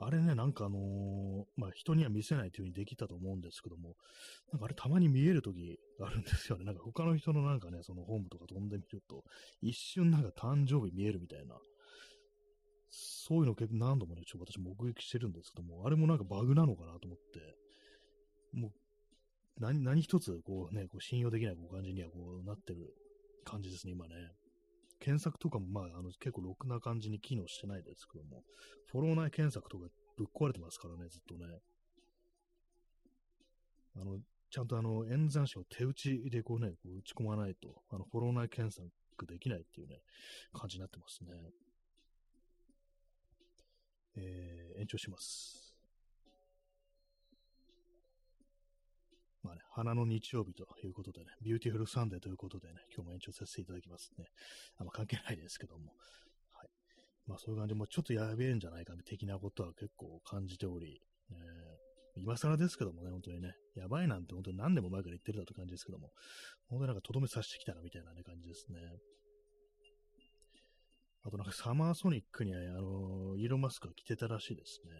[0.00, 3.96] あれね、なんかあのー、まあ、人には見せないという風にできたと思うんですけども、
[4.52, 6.64] なんかあれたまに見えるときあるんですよね。
[6.64, 9.24] なんか他の人のなんかね、そのホームとか飛んでみると、
[9.60, 11.56] 一瞬なんか誕生日見えるみたいな、
[12.90, 17.56] そういうの結構何度もね、ちょっと私目撃してるんですけども、あれもなんかバグなのかなと思って、
[18.52, 18.72] もう、
[19.60, 22.94] 何、何一つ、こうね、こう信用できないこう感じにはこうなってる
[23.44, 24.14] 感じですね、今ね。
[25.00, 28.42] 検索とかも、まあ、あの、結構ろくな感じに機能してないですけども、
[28.90, 31.46] フォロー内検索とかぶっ壊れてますからね、ずっとね。
[33.96, 34.18] あの、
[34.50, 38.90] ちゃんとあの、演算子を手打ちでこうね、こう打ち込まないと、あの、フォロー内検索
[39.26, 40.00] できないっていうね、
[40.52, 41.30] 感じになってますね。
[44.16, 45.67] えー、延長します。
[49.48, 54.26] まあね、花の日曜日ということでね、ビューティフルサンデーということでね、今日も延長させていただきますね。
[54.76, 55.94] あんま関係ないですけども。
[56.52, 56.68] はい。
[57.26, 66.12] まあそういう感じもうちょっとやべえんじゃないか的なことは結構感じており、えー、今更ですけどもね、本当にね、やばいなんて本当に何年も前から言ってるだという感じですけども、
[66.68, 68.78] 本当になんかとどめさせてきたなみたいなね、感じですね。
[71.24, 74.92] あとなんかサマーソニックにあの、イーロンマスクが来てたらしいですね。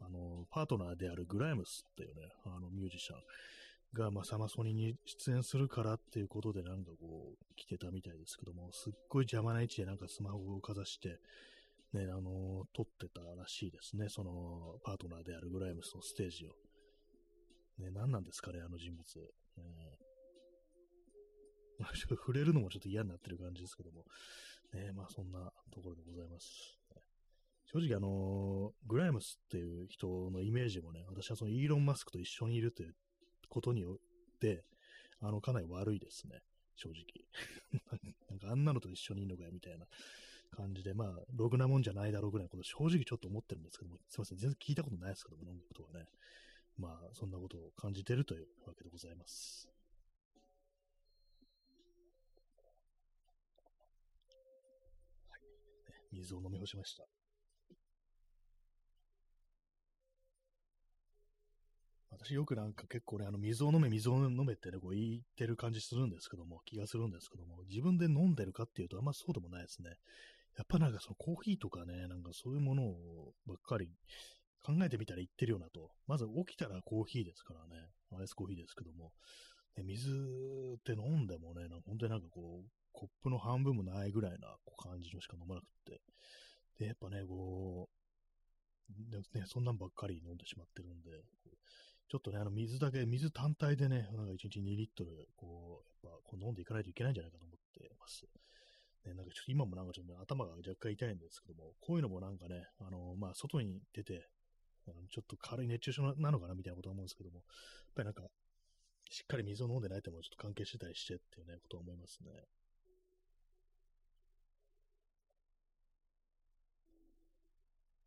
[0.00, 3.18] あの、パートナーであるグライムスっていうね、あのミュージシャン
[3.94, 11.18] が、まあ、サマソニに出演するからっていうことでなんかこう、来てたみたいですけども、すっごい邪魔な位置でなんかスマホをかざして、
[11.92, 16.50] ね、あの、撮ってたらしいですね、その、パートナーであるグライムスのステージを。
[17.82, 19.04] ね、何なんですかね、あの人物。
[19.56, 24.04] えー、 触れるのもちょっと嫌になってる感じですけども、
[24.72, 26.77] ね、まあそんなところでございます。
[27.70, 32.94] 正直あのグライムスっていう人のイメージもね、私はそのイーロン・マスクと一緒にいるという
[33.50, 34.64] ことによって、
[35.20, 36.40] あの、かなり悪いですね、
[36.76, 37.04] 正直。
[38.30, 39.86] なんかあんなのと一緒にいるのかよ、みたいな
[40.50, 46.06] 感じで、まあ、ろくなもんじゃないだろうぐらいのこと正直ちょっと思ってるんですけども、すいません、全然聞いたことないですけども、音楽とはね。
[46.78, 49.68] まあ、そんなことを感じてるというわけでございます。
[55.28, 55.40] はい。
[56.12, 57.17] 水を飲み干しました。
[62.20, 69.90] 私よくなんか結構ね、あの、水を飲め、水を飲めってね、こう言ってる感じするんですけども、気がするんですけども、自分で飲んでるかっていうとあんまそうでもないですね。
[70.56, 73.88] やっぱなんかそのコーヒーとかね、なんかそういうものをばっかり
[74.64, 75.90] 考えてみたら言ってるようなと。
[76.08, 77.86] まず起きたらコーヒーですからね、
[78.18, 79.12] アイスコーヒーですけども、
[79.76, 86.00] ね、水って飲んでもね、なんか本当になんかこう、コップの半分もないぐらいな感じのしか飲まなくって。
[86.80, 91.10] で、やっぱね、こう、ね、そんなんばっかり飲んでしまってるんで、
[92.08, 98.24] ちょっとね、あの水だけ、水単体でね、なんか1日2リットル、こう、やっぱこう飲んでいかないといけないんじゃないかと思ってます。
[99.04, 104.26] ね、なんかちょっと今もなんかちょっと、頭が若干痛いんですけども、こういうのもなんかね、あのまあ、外に出て、
[105.10, 107.44] ちょっと軽い熱中症なのかなみたいなことは思うんですけども、やっ
[107.94, 108.22] ぱりなんか、
[109.10, 112.30] しっかり水を飲んでないってもちょっと関係してたりしてっていうね、ことは思いますね。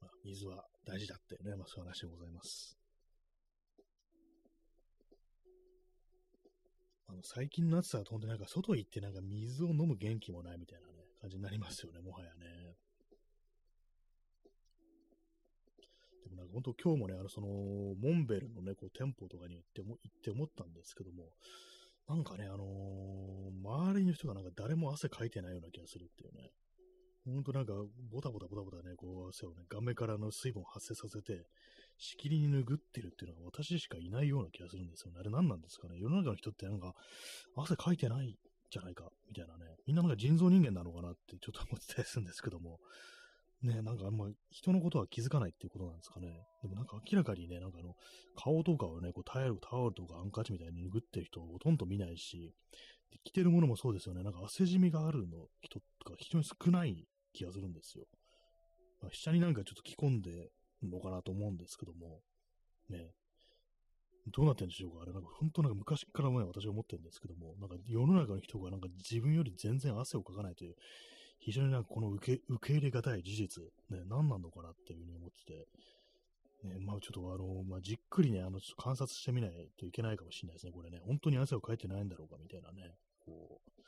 [0.02, 2.81] まあ、水は大事だってね、まあそういう話でございます。
[7.12, 12.78] あの、最近の暑さは本当になんか外行ってなんか水を飲む元気もないみたいなね、感じになりますよね、もはやね。
[16.24, 21.26] でもなんか本当今日もね、あの、その、モンベルのね、こう、店舗とかに行っても、行って思ったんですけども、
[22.08, 26.52] なんかね、あのー、周りの人がなんか誰も汗かいてないような気がするっていうね。
[27.26, 27.74] ほんとなんか、
[28.10, 31.46] ボタボタボタボタね、こう、汗をね、顔面からの水分を発生させて、
[31.98, 35.20] しきりに拭ってるっていうのは私しかいないような気がするんですよね。
[35.20, 35.98] あれ何なんですかね。
[36.00, 36.94] 世の中の人ってなんか、
[37.56, 38.38] 汗かいてない
[38.70, 39.76] じゃないか、みたいなね。
[39.86, 42.80] みんななんか人造人間なのかなってちょっと思ってたりするんですけども。
[43.64, 46.30] ね、なんかあんま人のことは気づかないっていうことなんですかね。
[46.64, 47.94] でもなんか明らかにね、なんかあの、
[48.36, 52.56] 顔とかをね、こうタオル、タオルとかアンカチみたいに拭ってる人ほとんど見ないし、
[53.24, 54.24] 着てるものもそうですよね。
[54.24, 58.06] なんか汗じみがあるの人とか非常に少ない気がするんですよ。
[59.02, 60.50] まあ、下になんかちょっと着込んで
[60.84, 62.20] のかなと思うんですけども、
[62.90, 63.12] ね、
[64.28, 65.04] どうなってんでしょうか？
[65.04, 70.76] あれ、なんか本当なんか昔からね、私は思ってるんですけども、なんか世の中の人がなんか自分より全然汗をかかないという、
[71.40, 75.68] 非常になんかこの受け受け入れがたい事実、ね、何なのかなっていうふうに思ってて、
[76.68, 81.00] ね、まあちょっとあの、まあ、じっくりね、あの、観察してみないといけないかもしれないですね、これね。
[81.04, 82.94] 本当に汗をかいてないんだろうか、みたいなね。
[83.26, 83.82] こう、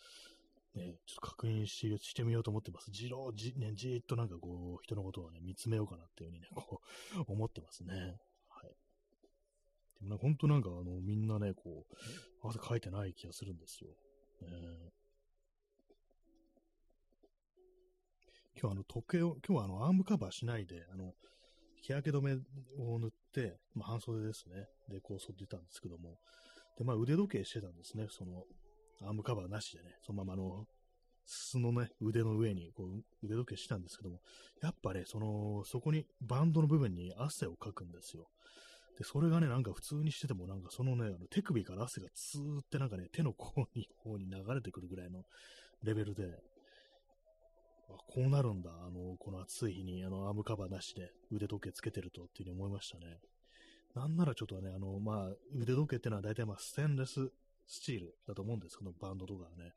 [0.75, 2.89] ね、ちょっと確認ししてみようと思ってます。
[2.91, 6.81] じろう、じ、ね、じーっとなんかこう、人のことをね、見つめようかなっていうふうにね、こ
[7.17, 8.19] う、 思ってますね。
[8.49, 8.75] はい。
[10.01, 13.91] でも本当なんかあの、みんなね、こう、汗かいてない気がするんですよ。
[14.41, 14.91] ね、
[18.59, 21.13] 今日あの、時計を、今日はあの、アームカバーしないで、あの、
[21.81, 22.33] 日焼け止め
[22.79, 24.67] を塗って、まあ、半袖ですね。
[24.89, 26.17] で、こう、剃ってたんですけども。
[26.77, 28.07] で、まあ、腕時計してたんですね。
[28.09, 28.45] その、
[29.01, 30.65] アームカバーなしでね、そのままあの、
[31.25, 34.19] 素のね、腕の上にこう腕時計したんですけども、
[34.61, 38.27] やっぱね、その、そこに、バンドの部分に汗をかくんですよ。
[38.97, 45.23] で、それがね、なんか普通にしてても、なんかそのね、あの手首から汗がツーってなんかね、手の甲に方に流れてくるぐらいの
[45.83, 46.25] レベルで、
[47.89, 53.19] あこうなるんだ、あの、この暑い日に、あの、アームカバーなしで腕時計つけてるとっていうふうに思いましたね。
[53.95, 57.31] なんならちょっとね、あの、まあ、腕時計ってのは大体まあ、ステンレス
[57.67, 59.71] スチールだと思うんですけど、バンドとかはね。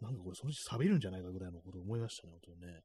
[0.00, 2.80] なんかこれそのうち錆びるんじゃないかぐらいのことを思いましたね、本当にね。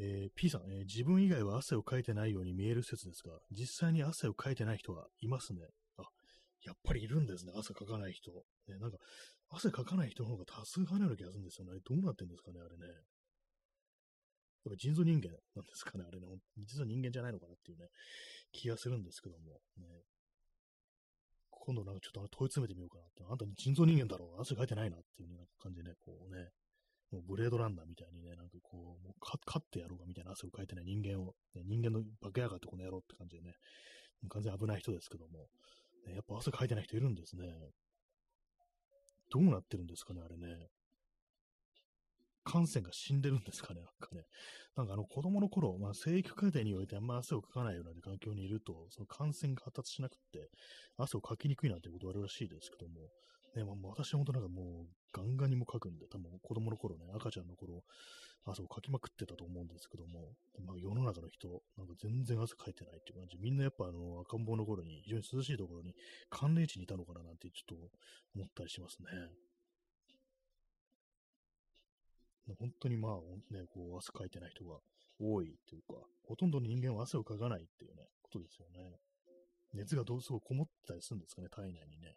[0.00, 5.60] えー、P さん、えー、自分以外は汗をかいてないように見える説ですが、実際に汗をかいてない人はいますね。
[5.96, 6.02] あ、
[6.62, 8.30] やっぱりいるんですね、汗かかない人。
[8.68, 8.98] ね、なんか、
[9.50, 11.80] 汗かかない人の方が多数派のような気がするんですよね。
[11.84, 12.86] どうなってんですかね、あれね。
[12.86, 16.26] やっぱ人造人間なんですかね、あれね。
[16.58, 17.86] 実は人間じゃないのかなっていうね、
[18.52, 19.60] 気がするんですけども。
[19.78, 19.86] ね、
[21.68, 23.24] 今度なんかちょっと問い詰めてみようかなって。
[23.28, 26.48] あんた人造人間だろう汗かいてないなっていう、ね、感じでね、こうね、
[27.12, 33.52] もうブレードランナーみたいにね、なんかこう、もう勝ってやろうかみたいな汗をかいてない人間を、ね、人間の化けやがってこの野郎って感じでね、
[34.30, 35.44] 完全に危ない人ですけども、
[36.08, 37.44] ね、やっぱ汗かいてない人いるんですね。
[39.28, 40.72] どうなってるんですかね、あれね。
[42.48, 44.24] 感染が死んでるんですかね、なんかね。
[44.74, 50.48] なんかあの子供の頃、まあ、生育過程においてあんま汗をかかないような環境にいると、その感染が発達しなくって、
[50.96, 53.10] 汗をかきにくいなんてことがあるらしいですけども、
[53.54, 57.82] ね、まあ、私は本当なんかもうガンガンにもかくんで、多分子供の頃ね、赤ちゃんの頃、
[58.46, 60.32] 汗をかきまくってたと思うんですけども、
[60.64, 65.94] まあ、世の中の人、なんか全然汗かいてないっていう感じ、みんなやっぱあの赤ん坊の頃に非常に涼しいところに
[66.30, 67.90] 寒冷地にいたのかななんてちょっと
[68.34, 69.08] 思ったりしますね。
[72.56, 73.12] 本当にまあ、
[73.52, 74.78] ね、こう汗かいてない人が
[75.20, 78.96] 多いというか、ほとんど人間は汗をかかないっていうね、ことですよね。
[79.74, 82.16] 熱がどうすごいこもったりするんですかね、体内にね。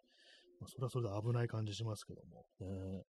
[0.60, 2.46] まあ、それはそれで危ない感じしますけども。
[2.60, 3.04] ね、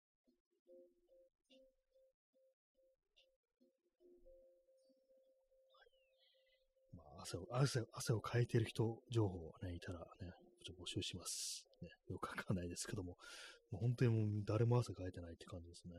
[7.23, 10.33] 汗を、汗を、汗をかいてる人情報ね、いたらね、
[10.77, 11.65] 募集します。
[11.81, 13.17] ね、よくわかんないですけども、
[13.71, 15.93] もう本当にもう誰も汗かいてないって感じですね。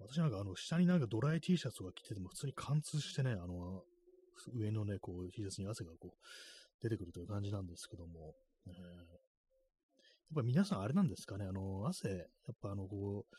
[0.00, 3.82] 私なんかあの、下になんかドライ T シャツが着てても普通に貫通してね、あの、
[4.54, 8.34] 上のね、こう、T シャツに汗がこう、出てくるという感じなんですけども、
[8.66, 9.18] えー、やっ
[10.34, 13.36] ぱ皆さんあれなんですかね、あの、汗、やっぱあの、こう、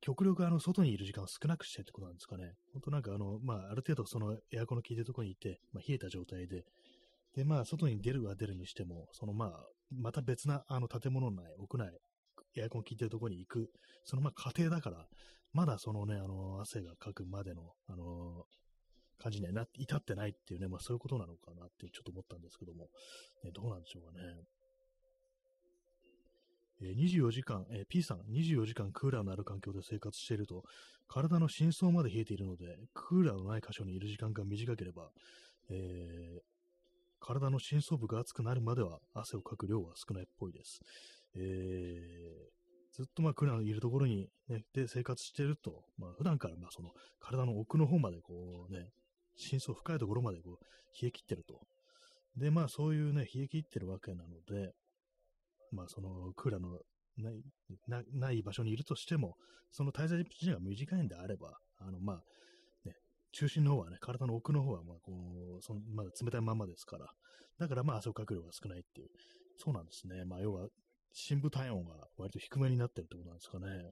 [0.00, 2.54] 極力あの外にいる時間を少なくしてってことなんですかね。
[2.72, 6.64] 本当なんかあの、まあ、ある程度そのエアコンの効いてるところにいて、まあ、冷えた状態で、
[7.34, 11.92] で、まあ、外に出るは出るにしても、そのまあ、また別なあの建物内、屋内、
[12.58, 13.70] エアコン効いてるところに行く、
[14.04, 15.06] そのまあ過程だから、
[15.52, 18.44] まだそのね、あの、汗がかくまでの、あの、
[19.18, 22.88] 感じにはな至ってないっていうね、まあそういうことなのかなってちょっと思ったんですけども、
[23.44, 24.44] ね、どうなんでしょうかね。
[26.80, 30.62] 24時間、えー、P さん、24時間クーラーのある環境で生活していると、
[31.08, 35.10] 体の深層まで冷えているので、クーラーのない箇所にいる時間が短ければ、
[35.70, 36.40] えー、
[37.20, 40.80] 体の深層部が熱くなるまでは汗をかく量は少ないっぽいです。
[41.38, 48.90] えー、ずっとまあクーラーのいるところに、ね、で生活してると、まあ、普段からまあその体の奥の方までこうね、
[49.36, 51.60] 深層深いところまでこう冷え切ってると。
[52.36, 54.72] で、まあそういうね、冷え切ってるわけなので、
[55.72, 56.78] まあ、そのクーラーの
[57.16, 57.42] ない
[57.88, 59.36] なない場所にいるとしても、
[59.70, 62.16] その滞在時間が短いんであれば、あの、まあ、
[62.84, 62.94] ね、
[63.32, 67.06] 中心の方はね、体の奥の方は、まあ、こう、その、まだ冷たいままですから、
[67.58, 69.08] だからまあ、汗をかく量が少ないっていう、
[69.58, 70.24] そうなんですね。
[70.24, 70.68] まあ、要は、
[71.12, 73.90] 深部体温が割と低めになってるってことなんですかね。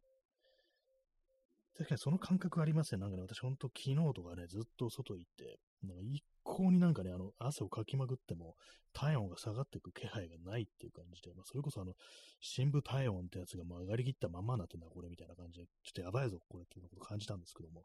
[1.76, 3.00] 確かにその感覚ありますね。
[3.00, 8.54] なんかね、私ほんと昨日とかね、ずっと外行って、なんか一向になんかね、あの、汗をかきまくっても、
[8.94, 11.92] 体温が下がっていく気配がないっていう感じで、まあ、それこそあの、
[12.40, 17.84] 深部体温ってやつがもう上がりきったままになってんだ、これみたいな感じで、ちょっとやばいぞ、これっていうこと感じたんですけども、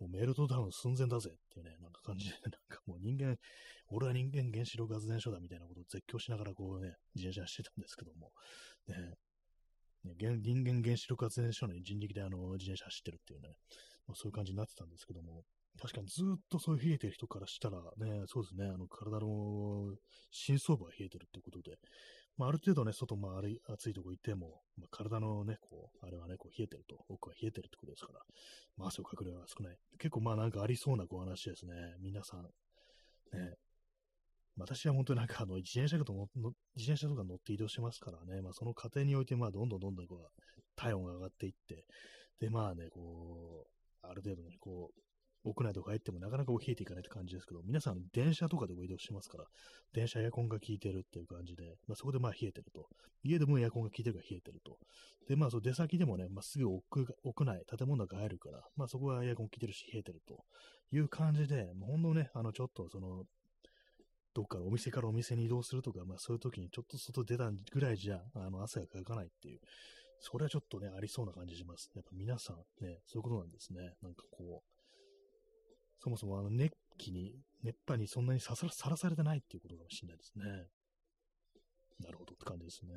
[0.00, 3.36] もうメルトダウン寸前だぜっていうね、なんか感じで、なんかもう人間、
[3.88, 8.32] 俺は人間原子力発電所だみたいなことを絶叫しながらこうね、自転車してたんですけども、
[8.88, 9.14] ね、
[10.04, 13.50] ね、人間原子力発電所の人力であの自転車走ってるっていうね、
[14.06, 15.44] まあ、そういう感じになってたんですけども、
[15.78, 19.94] 確かにずっとそういう冷えてる人からしたらね、そうですね、あの体の
[20.30, 21.76] 深層部が冷えてるってことで、
[22.36, 28.20] まあ、ある程度ね、外、まあ、暑いとこ行っても、まあ、体のね、こう、あれはね、こう冷えてると、奥は冷えてるってことですから、
[28.76, 29.76] まあ、汗をかく量が少ない。
[29.98, 31.72] 結構まあなんかありそうなお話ですね。
[32.00, 32.44] 皆さん、
[33.36, 33.56] ね、
[34.56, 36.12] 私は本当になんかあの自転車とか
[36.76, 41.84] 自転車とか乗って移動しますからね、まあ、その過程においてまあどんどんどんどんこう体温が上がっていって、
[42.40, 45.00] でまあね、こう、ある程度ね、こう、
[45.44, 49.44] 屋内とか入ってもなかなか冷えていかないって感じですけど、皆さん電車とかでも移動してますから、
[49.92, 52.88] 電車エアコンが効いてるっていう感じで、まあ、そこでまあ冷えてると。
[53.22, 54.78] 家でもエアコンが効いてるから冷えてると。
[55.28, 56.82] で、まあそ出先でもね、まあ、すぐ屋
[57.24, 60.44] 屋内、建物の中入るから、まあそこはエアコン効いてるし冷えてると
[60.92, 63.24] いう感じで、もうほんのね、あのちょっとその、
[64.32, 69.60] どっかお店からお店に移動するとか、まあそういう時にちょっと外出たぐらいじゃ、あの汗がかかないっていう、
[70.20, 71.90] それはちょっとね、ありそうな感じします。
[71.94, 73.94] やっぱ皆さんね、そういうことなんですね。
[74.02, 74.69] なんかこう、
[76.02, 78.54] そもそもあの熱気に、熱波にそんなにさ
[78.88, 80.44] らされてないっていうことかもしれないですね。
[82.00, 82.92] なるほどって感じですね。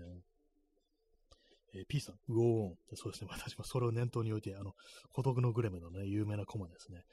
[1.76, 2.76] えー、P さん、ウォーオン。
[2.96, 4.74] そうですね、私もそれを念頭に置いて、あの、
[5.12, 7.04] 孤独のグレメのね、有名なコマですね。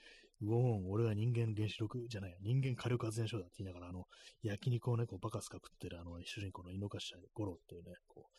[0.42, 4.04] ウォーオン、俺は人間原子力じゃない、人間火力発電所だって言いながら、あの、
[4.42, 7.00] 焼肉をね、こうバカスカ食ってる、あの、主人公の井の頭
[7.34, 8.30] 五郎っていうね、こう、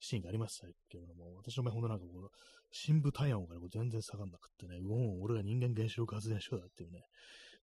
[0.00, 2.30] シーンがありましたけれども、私の場合、ほんとなんかこう、
[2.72, 7.00] 深部体温が全然下がんなくってね、うおん、俺が人間原子力発電所だっていうね、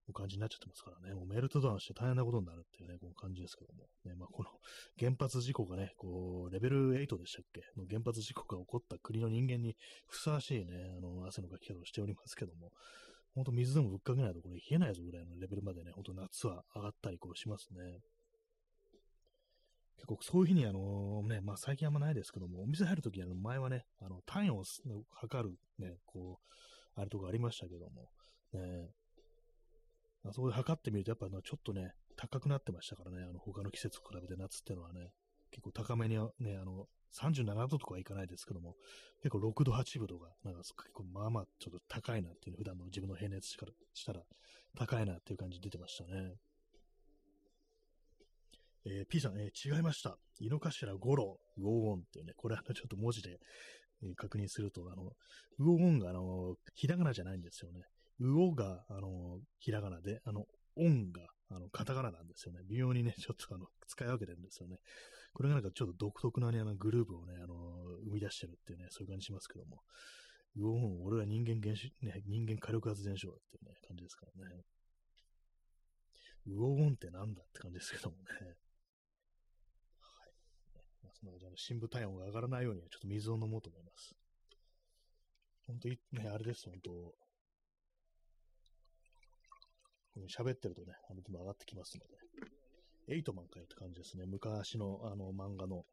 [0.08, 4.50] う感じになっちゃってますからね、もうメルトダウンして大変なことになるっていうね、この感じですけども、ね、まあ、この
[4.98, 7.62] 原発事故がね、こう、レベル8でしたっけ？
[7.76, 9.76] の原発事故が起こった国の人間に
[10.06, 12.70] ふさわしいね、あの、汗のかき方をしておりますけども、
[13.34, 18.00] ほんと水でもぶっかけないとこれ冷えないぞぐらいのレベルまでね、ほんと夏は上がったりこうしますね。
[19.98, 24.64] 結構そういう日にあのね、まあ最近あんまないですけども、お店入るとき、あの前はね、あの体温を
[25.12, 26.40] 測るね、こ
[26.96, 28.10] う、あれとかありましたけども、
[28.52, 28.90] ね、
[30.24, 35.10] あそこで測ってみると、やっぱちょっとね、高くなってましたからね、あの他の季節と比べて夏っていうのはね、
[35.50, 38.76] 結構高めにね、あの、37度とかはいかないですけども、
[39.22, 43.56] 結構6度、8分とか、なんか結構まあまあちょっと高いなっていう、普段の自分の平熱し
[44.04, 44.22] たら
[44.76, 46.34] 高いなっていう感じ出てましたね。
[48.90, 50.18] えー、P さん、えー、違いました。
[50.40, 53.38] 井の頭五郎、ウォーオンっていうね、これあの、ちょっと文字で、
[54.02, 55.12] えー、確認すると、あの、
[55.58, 57.82] ウォーオンが、あの、ひらがなじゃないんですよね。
[58.20, 62.60] ウオが、あの、ひらがなで、あの、オンが、あの、カタカナなんですよね。
[62.68, 64.78] 微妙にね、ちょっとあの、使い分けてるんですよね。
[65.34, 67.54] これがなんかちょっと独特なね、あの、グループをね、あの、
[68.04, 69.82] 生み出してるっていうね、そういう感じしますけども。
[70.56, 74.62] ウォーオン、俺は人間原子、ね、人間火力発電所だっていうね、感じですからね。
[76.46, 78.56] ウォーオンってなんだって感じですけどもね。
[81.02, 84.14] まあ、そのじゃ深部体温が上がらないようにちょっと水を飲もうと思います。
[85.66, 87.14] 本当にね、あれです、本当
[90.26, 94.24] 喋ってるとね、あの、でも上がってきますので、エイトマンかよって感じですね。
[94.26, 95.84] 昔のあの漫画の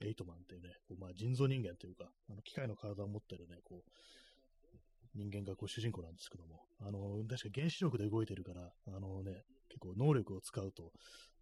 [0.00, 3.90] エイトマンっていうね、こうまあ、人造人間というか、あの機械の体を持ってるね、こう、
[5.14, 10.92] 人間がこう主人公なんですけども、あの、確か原子力で動いてるから、あのね、結構能力を使うと、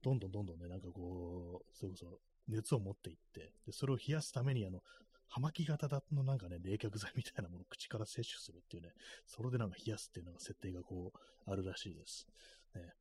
[0.02, 4.82] どんどんどんどんね、なんかこう、それこそ熱を持っていって、で、それを冷やすために、あの、
[5.28, 8.90] 葉巻型のなんかね、冷却剤みたいなものを口から摂取するっていうね、
[9.26, 12.26] それでなんか冷やすっていうのが設定がこう、あるらしいです。
[12.74, 12.92] ね。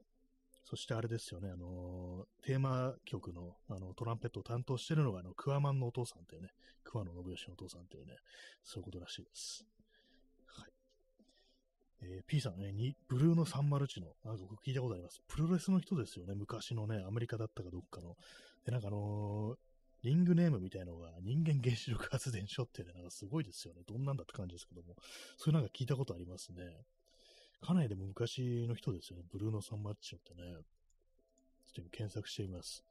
[0.63, 6.49] そしてあれですよね、あのー、テーマ曲のあのトランペットを担当してるのが、あの、クワマンのお父さんっていうね、
[6.83, 8.15] 桑野信義のお父さんっていうね、
[8.63, 9.65] そういうことらしいです。
[10.47, 10.71] はい。
[12.01, 15.21] えー、P さんね、に、ブルーの301の、なんか僕聞いたことあります。
[15.27, 18.15] プロレスの人ですよね、昔のね、アメリカだったかどっかの。
[18.65, 19.57] で、なんかあのー、
[20.03, 23.81] リングネームみたいのが人間原子力発電所ってね、なんかすごいですよね。
[23.87, 24.95] どんなんだって感じですけども。
[25.37, 26.63] それなんか聞いたことありますね。
[27.61, 29.23] かなりでも昔の人ですよね。
[29.31, 30.43] ブルーノ・サンマッチョってね。
[31.65, 32.83] ちょっと今検索してみます。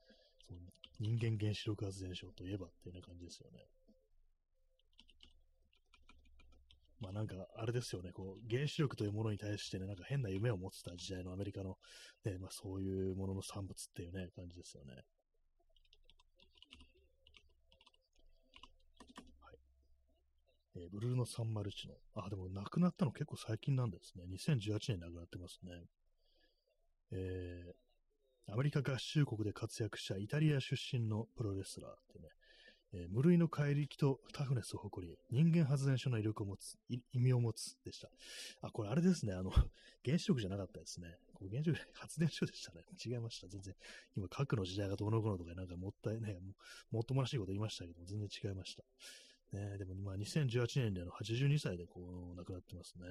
[0.47, 0.61] その
[1.01, 3.59] 人間原子力発電所といえばっていう感じですよね。
[7.01, 11.77] まあなんか、あれですよね、こう、原子力というものに対してね、なんか変な夢を持ってた時代のアメリカの、
[12.25, 15.03] ね、まあそういうものの産物っていうね、感じですよね。
[20.77, 24.25] えー、ブルーノ・サンマルチの、あ、でも亡くなったの結構最近なんですね。
[24.31, 25.85] 2018年亡くなってますね。
[27.13, 32.29] えー、アメリカ合衆国で活躍したイタリア出身のプロレスラーってね、
[32.95, 38.11] えー、無類の怪力とタフネスを誇り、人間発電所の威力を持つ、意味を持つでした。
[38.61, 39.51] あ、これあれですね、あの、
[40.05, 41.17] 原子力じゃなかったですね。
[41.35, 42.85] こ原子力 発電所でしたね。
[43.05, 43.49] 違いました。
[43.49, 43.75] 全然。
[44.17, 46.41] 今、核の時代がどうのこうのとか、なんかもったいね、
[46.91, 48.85] もっともらしいこと言いましたけど、全然違いました。
[49.53, 53.05] ね、でも、まあ、2018年であの82歳でこう、亡くなってますね。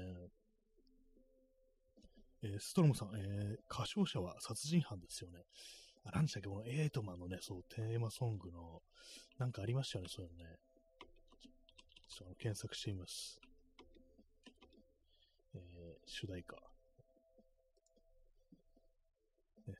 [2.43, 5.39] えー、ストロムさん、えー、歌唱者は殺人犯ですよね。
[6.05, 8.81] あ、何でしたっけこのエイトマンのね、そう、テーマソングの、
[9.37, 10.57] なんかありましたよね、そういうのね。
[12.09, 13.39] ちょっと検索してみます。
[15.53, 15.61] えー、
[16.05, 16.57] 主題歌。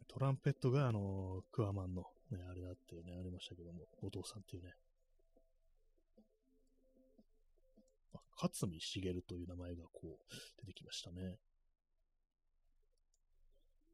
[0.08, 4.74] トランペットが、あのクワマンの、ね、あれだっていうね、ありましたけども、お父さんっていうね。
[6.18, 8.01] あ、
[8.42, 11.38] 勝見茂という名前がこう、出てきましたね。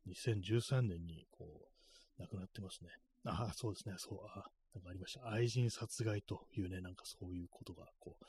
[0.08, 1.70] 2013年に、こ
[2.18, 2.90] う、亡くなってますね。
[3.26, 5.28] ああ、そうですね、そう、ああなんかありました。
[5.28, 8.26] 愛人殺害というね、なんかそういうことが、こう、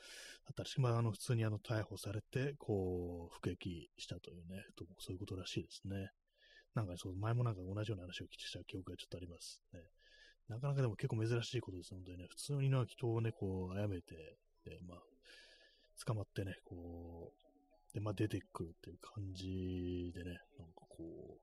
[0.47, 4.63] あったりし、まあ、あの、普通にあの、逮捕されて、こう、服役したというね、
[4.99, 6.09] そういうことらしいですね。
[6.73, 9.81] なんか、そう、前もなんか同じような話を聞きした記憶がちょっとありますね。
[10.47, 15.01] なかなかでも結構珍しいことですのでね、普通にな人をね、こう、殺めて、で、まあ、
[16.05, 17.33] 捕まってね、こ
[17.91, 21.37] う、で、まあ出てくるっていう感じでね、なんかこ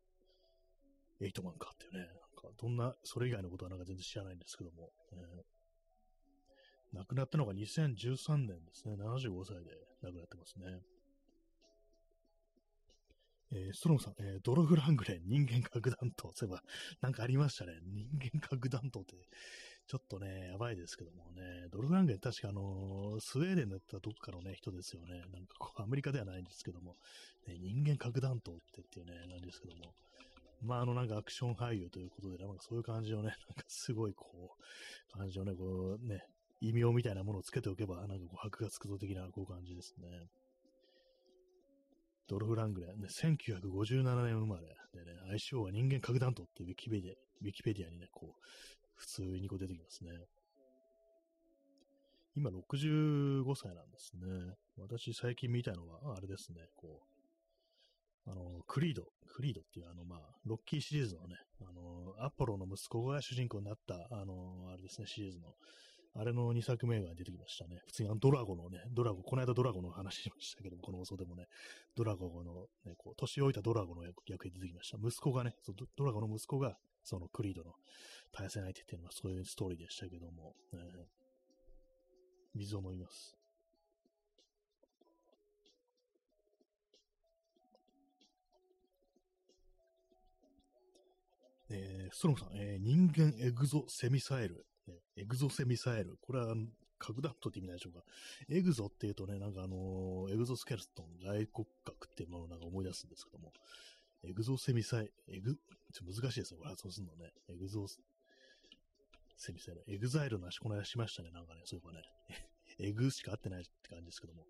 [1.21, 9.71] う、エイトマンかっていうね、なんかどんな、それ以外のことはなんか全然知らないんですけども、えー、亡くなったのが2013年ですね、75歳で
[10.03, 10.81] 亡くなってますね。
[13.53, 16.33] えー、ストロムさん、えー、ドロフラングレン、人間核弾頭。
[16.35, 16.63] そういえば、
[17.01, 17.73] なんかありましたね。
[17.85, 19.15] 人間核弾頭って、
[19.87, 21.69] ちょっとね、やばいですけどもね。
[21.71, 25.21] ドロフラングレン、確かあの、スウェーデンだったどっかのね、人ですよね。
[25.33, 26.97] なんかこう、アメリカではないんですけども、
[27.47, 29.95] ね、人間核弾頭ってっていうね、なんですけども。
[30.63, 34.57] まあ、あの、なんかアクション俳優ということで、なんかそういう感じをね、なんかすごいこ
[35.15, 36.25] う、感じをね、こうね、
[36.61, 40.09] 異名みたいなものをつけておけば、なんかこう、箔がつくぞ的な、こう感じですね。
[42.29, 50.11] ドルフ・ラングレン、ね、1957年生まれでね、愛称は人間核弾頭ってウィキペディア、ウィキペディアにね、こう、普通にこう出てきますね。
[52.37, 54.55] 今65歳なんですね。
[54.79, 57.01] 私最近見たのは、あれですね、こ
[58.27, 65.55] う、あの、クリード、クリードっていうあの、まあ、ロッキーシリーズのね、あの、アポロの息子が主人公になった、あの、あれですね、シリーズの、
[66.19, 67.81] あれの2作目が出てきましたね。
[67.87, 71.47] 普通にあのドラゴのね、ドラゴ、この間ドラゴの話しましたけども、この放送でもね、
[71.95, 74.99] ドラゴのね、こう、年老いたドラゴの役で出てきました。
[75.03, 75.55] 息子がね、
[75.97, 76.77] ドラゴの息子が、
[77.07, 77.73] そのクリードの
[78.33, 80.81] 対戦相手っていうのはそういうストーリーでしたけども、えー、
[82.57, 83.37] 水を飲みます。
[91.71, 96.17] えー、ストロムさん、えー、人間エグゾセミサイル、ね、エグゾセミサイル。
[96.21, 96.57] これは
[96.99, 98.05] 核弾頭って意味ないでしょうか。
[98.49, 103.53] エグゾっていうとね、なんかあのー、エグゾスケルトン、外骨格っていうものをなんか思い出すんですけども、
[104.25, 105.55] エグゾセミサイ、エグ、
[105.93, 107.33] ちょっと難しいですね、これ発音するのね。
[107.49, 107.87] エグゾ
[109.37, 109.85] セミサイル。
[109.89, 112.03] エグザイルの話この間しましたね、なんかね、そういえばね。
[112.79, 114.45] エグしか合ってないって感じですけども。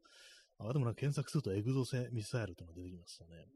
[0.59, 3.47] あ、でもなんか検索するとエグゾセミサイルってのが出てきましたね。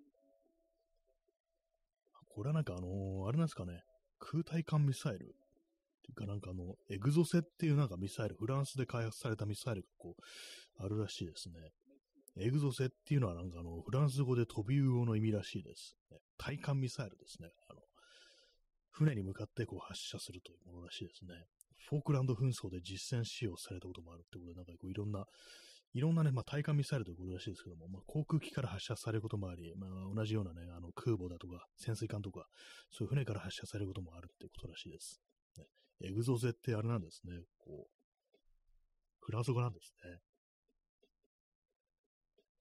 [2.28, 3.82] これはなんかあのー、あれなんですかね、
[4.18, 5.34] 空対艦ミサイル
[6.10, 11.54] ていうかなんかあの、エグゾセっていうなんかミサイル、フランスで開発されたミサイルがこう、あるらしいですね。
[12.40, 15.96] エグゾセっていうのはなんかあの、フランス語で飛び魚の意味らしいです。
[16.10, 17.48] ね、対艦ミサイルですね。
[17.68, 17.80] あの、
[18.90, 21.34] 船に向かってこう発射するというものらしいですね。
[21.88, 25.24] フォークランド紛争で実戦使用されたこともあるってことで、なんかこういろんな、
[25.92, 32.46] いろんなね、まあ、対艦ミサイルということらしいですけども、まあ、航空機から発射されることもあり、まあ、同じようなね、あの空母だとか潜水艦とか、
[32.90, 35.20] そういう船から発射されることもあるっていうことらしいです。
[35.58, 35.66] ね、
[36.04, 37.42] エグゾゼってあれなんですね。
[37.58, 38.00] こう、
[39.18, 40.18] フランス語なんですね。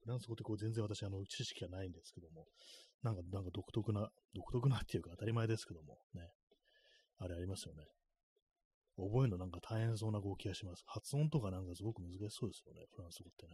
[0.10, 2.48] フランス語ってこう全然私あの知識がないんですけども、
[3.04, 6.32] なんか、なんか独特な、独特なっていうか当たり前ですけども、ね。
[7.20, 7.84] あれありますよね。
[8.98, 10.84] 覚えるのなんか大変そうなこう気がします。
[10.88, 12.88] 発音とかなんかすごく難しそうですよね。
[12.96, 13.54] フランス語ってね。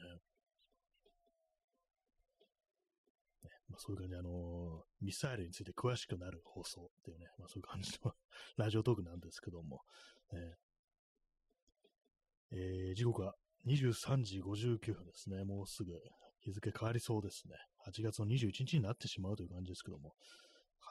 [3.44, 8.14] ねまあ、そういう感じで、あのー、ミサイルについて詳しくなる放送っていうね、まあ、そういう感じの
[8.56, 9.82] ラジオトークなんですけども、
[10.32, 10.58] ね
[12.52, 13.36] えー、時刻は
[13.68, 15.44] 23時59分ですね。
[15.44, 15.92] もうすぐ
[16.46, 17.56] 日付変わりそうですね。
[17.88, 20.14] 8月の21日になってしまうという感じですけども、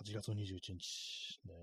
[0.02, 1.54] 8月の21日、ね。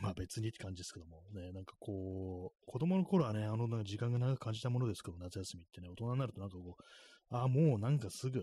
[0.00, 8.40] まあ別にって感じですけども、ね、なんかこう、子供の頃はね、あの時間が長く感じたものですけど、夏休みってね、大人になるとなんかこう、ああ、もうなんかすぐ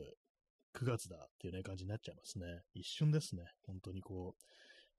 [0.76, 2.46] 9月だっていうね、感じになっちゃいますね。
[2.76, 3.46] 一瞬ですね。
[3.66, 4.44] 本当にこう、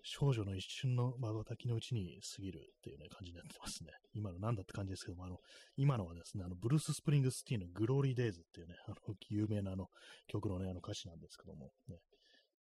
[0.03, 3.91] 少女の一瞬の瞬きのうちに過ぎるっていうね、感じになってますね。
[4.15, 5.39] 今のなんだって感じですけども、あの、
[5.77, 8.97] 今のはですね、あの、ブルース・スプリングスティーンのグローリー・デイズっていうね、あの、
[9.29, 9.89] 有名なあの、
[10.27, 11.97] 曲のね、あの歌詞なんですけども、ね、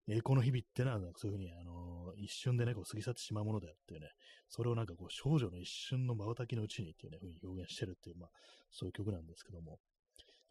[0.07, 4.09] 栄光の日々ってのは、そういうふうに、あの、一瞬でね、こう過ぎ去ってしまうものだよっていうね、
[4.49, 8.29] それをなんかこう、少女の一瞬の瞬きのうちにっていうね、ふうに表現してるっていう、まあ、
[8.71, 9.79] そういう曲なんですけども、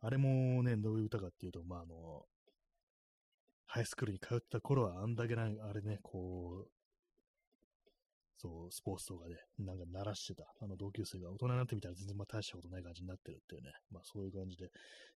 [0.00, 2.26] あれもね、どういう歌かっていうと、まあ、あの、
[3.74, 6.70] ハイスクールに通ってた頃は、あんだけなんあれね、こう、
[8.36, 14.70] そう、スポーツとかで、なんか鳴らしてた、あの同級生が大人になってみたら全然まあ大したことない感じになってるっていうね、まあそういう感じで、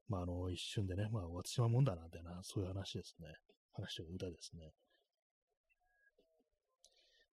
[0.09, 3.29] まああの、一瞬でね、まあ終わってしまうもんだな、みたいな、そういう話ですね。
[3.75, 4.73] 話というか歌ですね。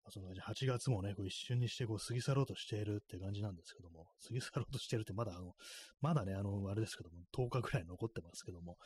[0.05, 5.55] まあ、その8月もね、こう一瞬にしてこう過ぎ去ろうとしているって感じなんですけども、 過ぎ去ろうとしてるってまだあの、
[5.99, 8.77] まだね、あの、あれですけども、10日ぐらい残ってますけども、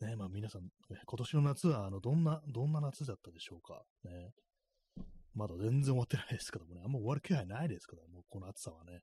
[0.00, 0.70] ね、まあ皆さん、ね、
[1.06, 3.84] 今年の夏は、あの、どんな、どんな夏だったでしょうか。
[4.02, 4.32] ね。
[5.32, 9.02] まだ全然終わってないですけどもね、あんま終わる気配ないですけども、この暑さはね。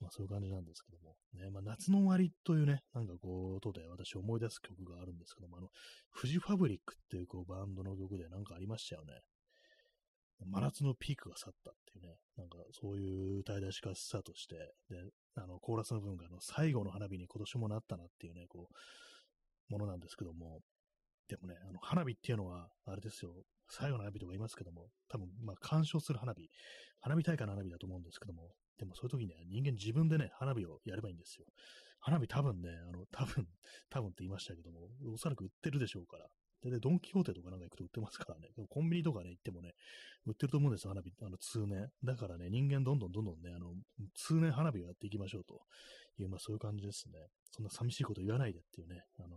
[0.00, 1.16] まあそういう感じなんですけども。
[1.34, 5.68] ね、まあ夏の終わりというね、なんかこう、とで私思い出す曲があるんですけども、あの、
[6.10, 9.14] フジファブリックっていうこうバンドの曲でなんかありましたよね。
[10.46, 14.56] 真夏のピークが去ったっていうね、なんかそういう歌い出しからスタートして、
[14.90, 20.60] で、あの、コーラスの部分があの最後の花火に今年もなったなっていうね、こう、ものなんですけども、
[21.28, 23.32] でもね、あの、花火っていうのは、あれですよ、
[23.70, 26.48] 最後の花火とか言いますけども、多分、まあ、鑑賞する花火、
[27.00, 31.44] 花火大会の花火だと思うんですけども、でもそういう時には人間自分でね、花火をやればいいんですよ。
[32.00, 33.46] 花火多分ね、あの、多分、
[33.90, 36.28] 多分って言いましたけども、おそらく売ってるでしょうから、
[36.62, 38.48] で、でドンキホーテとかなんか行くと売ってますからね。
[38.56, 39.74] でもコンビニとかね、行ってもね、
[40.26, 41.12] 売ってると思うんですよ、花火。
[41.22, 41.90] あの、通年。
[42.04, 43.74] だからね、人間どんどんどんどんね、あの、
[44.14, 45.60] 通年花火をやっていきましょうと
[46.18, 47.18] いう、まあそういう感じですね。
[47.50, 49.36] そんな寂しいこと言わないでっていうね、あの、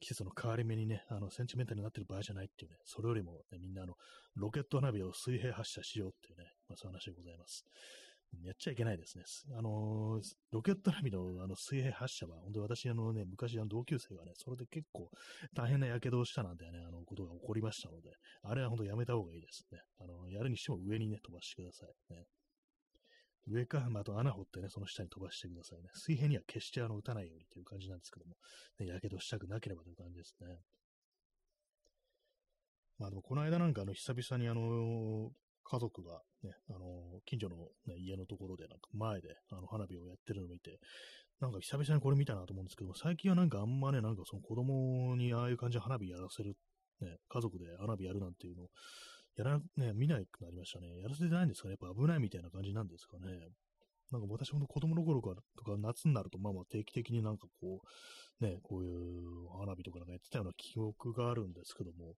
[0.00, 3.94] 季節の変わり目にね、あの、センチメンタルになってる場合じゃないっていうね、それよりも、ね、みんなあの、
[4.34, 7.64] ロケット花火を水平発射しようっていうね、まあそういう話でございます。
[8.44, 9.24] やっちゃいけないですね。
[9.56, 10.20] あの、
[10.52, 15.10] ロケット並みのあの水平発射は、本当私、あのね、昔あの同級生がね、それで結構
[15.54, 18.10] 大変な火傷をしたなんてね、あのことが起こりましたので、
[18.42, 19.80] あれは本当やめた方がいいですね。
[20.00, 22.14] あの、やるにしても上にね、飛ばしてください。
[22.14, 22.26] ね。
[23.46, 25.88] 上か、まあ、と穴掘ってね、その下に飛ばしてくださいね。
[25.94, 28.36] 水平には決してあの打たないようにという感じなんですけども、
[28.78, 30.58] ね、やけどしたくなければという感じですね。
[32.98, 35.30] まあでもこの間なんかあの久々にあの
[35.70, 37.56] 家族がね、あの、近所の、
[37.86, 40.80] ね、家のところで、なんか前で、あの、花火をやってるのを見て、
[41.40, 46.56] なんか久々にこれ見たなと思うんですけど、最近はなんかあんまね、なんかその子供にああいう感じで花火やらせる、
[47.00, 48.68] ね、家族で花火やるなんていうのを、
[49.36, 50.88] やら、ね、見なくなりましたね。
[51.00, 51.76] やらせてないんですかね。
[51.80, 53.30] やっぱ危ないみたいな感じなんですかね。
[54.10, 57.80] なんか私も子供の頃からとか夏になると、まあまあ定期的になんかこ
[58.40, 62.14] う、ね、こういう花火とかなんかやってたような記憶があるんですけども、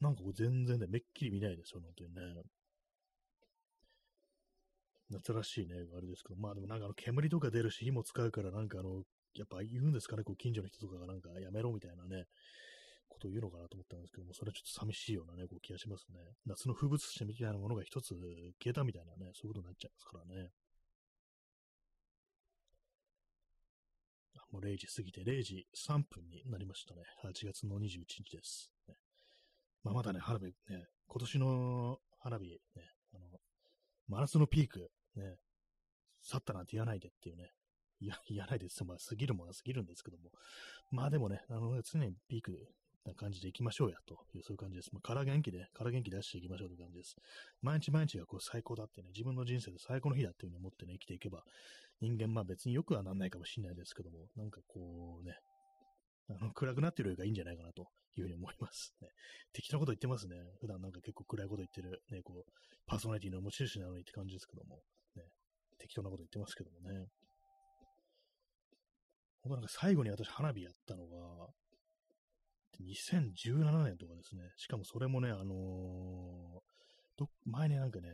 [0.00, 2.42] なんかこう全然ね、めっきり見ないですよ、本当にね。
[5.10, 9.02] 夏らしいね、あれですけど、まあでもなんかあの煙とか出るし、火も使うからなんかあの、
[9.34, 12.26] やっぱ言うんですかね、こう近所の人とかがなんかやめろみたいなね、
[13.08, 16.18] ことを言うのかなと思ったんですけども、それはちょっと寂しいようなね、こう気がしますね。
[16.46, 20.50] 夏の風物詩みたいなものが一つ消えたみたいなね、そういうことになっちゃいますからね。
[24.52, 27.02] もう0時過ぎて0時3分になりましたね。
[27.24, 28.72] 8月の21日です。
[28.88, 28.94] ね、
[29.84, 30.52] まあ、まだね、花火ね、
[31.06, 32.58] 今年の花火ね、
[33.14, 33.26] あの、
[34.08, 35.36] 真夏のピークね、
[36.22, 37.50] 去ったなんて言わないでっていうね、
[38.00, 38.82] いや、言わないです。
[38.84, 40.30] まあ、過ぎるものは過ぎるんですけども。
[40.90, 42.52] まあでもね、あの、常にピーク
[43.04, 44.90] な感じでいきましょうや、という、そういう感じです。
[44.92, 47.16] まあ、から元気で、から元気出していきましょうという感じです。
[47.62, 51.42] 毎日毎日がこう最高だってね、自分の人生で最高の日だっていうふうに思ってね、生きていけば、
[52.00, 55.36] 人間、まあ別によくはなんないかもしれないですけども、なんかこうね、
[56.30, 58.94] あの暗くなってるよりがいいんじゃないかなというふうに思います。
[59.02, 59.08] ね、
[59.52, 60.36] 適当なこと言ってますね。
[60.60, 62.52] 普段なんか結構暗いこと言ってる、ね、こう、
[62.86, 64.80] パーソナリティの持ち主なのにって感じですけども、
[65.80, 67.06] 適当なこと言ってますけどもね。
[69.42, 71.48] ほんとなんか最後に私花火やったのが、
[72.80, 74.42] 2017年とかですね。
[74.56, 75.48] しかもそれもね、あのー、
[77.18, 78.08] ど前ね、なんかね、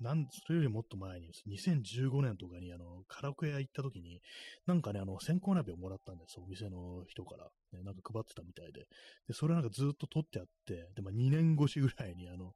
[0.00, 4.20] なん、それよりもっと前に、2015年とかに、あの、カラオケ屋行った時に、
[4.66, 7.50] なんかね、あの、線香鍋をもらったんですお店の人から。
[7.72, 8.86] ね、なんか配ってたみたいで。
[9.26, 12.54] で、それなんかずっと取ってあって、で、まあ、2年越しぐらいに、あの、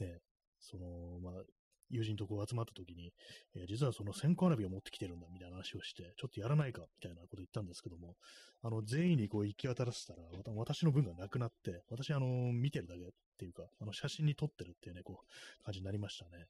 [0.00, 0.18] ね、
[0.58, 1.42] その、まあ、
[1.90, 3.12] 友人とこう集まった時に、
[3.56, 8.14] えー、実はその線香花火を持ってきてるんだみたいな話をして、ちょっとやらないかみたいなこと言ったんですけども、
[8.62, 10.22] あの、全員にこう行き渡らせたら、
[10.54, 13.04] 私の分がなくなって、私あの、見てるだけっ
[13.38, 16.46] ていうか、あの、写真に撮ってるっていうね、こう、感じになりましたね。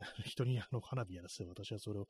[0.24, 2.06] 人にあの花火やらせて私はそれを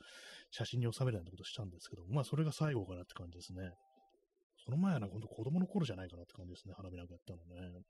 [0.51, 3.73] 写真に収めるようなことしたんですけども、まあそれが最後かなって感じですね。
[4.65, 7.83] その前はなんか本当子供の頃じゃないかなって感じですね、花火なんかやったのね。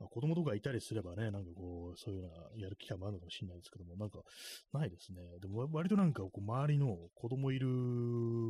[0.00, 4.20] まあ、子供とかいたりすればね、なんかこう、そういうのはやる機会もあるのかもしれないですけども、なんか、
[4.72, 5.20] ないですね。
[5.40, 7.68] でも、割となんか、こう、周りの子供いる、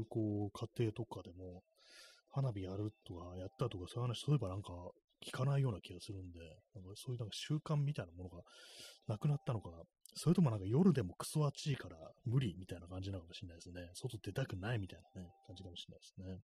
[0.09, 1.62] こう、家庭とかでも、
[2.30, 4.70] 花火やるとか、やったとか、そういう話、そういえばなんか、
[5.20, 6.38] 聞かないような気がするんで、
[6.74, 8.42] なんかそういうなんか習慣みたいなものが
[9.07, 9.76] なくなったのかな。
[10.14, 13.90] それともなんか夜でもクソ暑いから無理みたいな感じなのかもしれないですね。
[13.94, 16.40] 外出たくないみたいなね、感じかもしれないですね。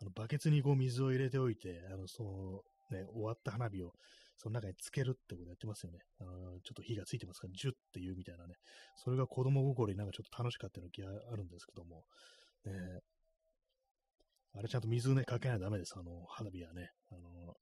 [0.00, 3.92] あの、バケツにこう水を入れておいて、あの、その、ね、終わった花火を
[4.36, 5.98] その中につけるってことやってますよね。
[6.20, 8.54] あのちょっと火がついてますから、ジュッっていうみたいなね。
[8.96, 12.04] それが子供心になんかちょっと楽しかったような気があるんですけども、
[12.64, 12.72] ね、
[14.54, 15.94] あれちゃんと水ね、かけないとダメです。
[15.96, 16.90] あの、花火はね。
[17.10, 17.54] あの、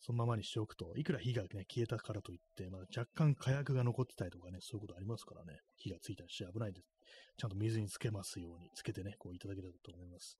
[0.00, 6.88] そのままにしておくと、いくら火がね、消えたからといって、まあ、若干火薬が残ってたりとかね、そういうことありますからね、火がついたりして危ないです。
[7.36, 10.36] ちゃんと水につけますように、つけてね、こういただければと思います。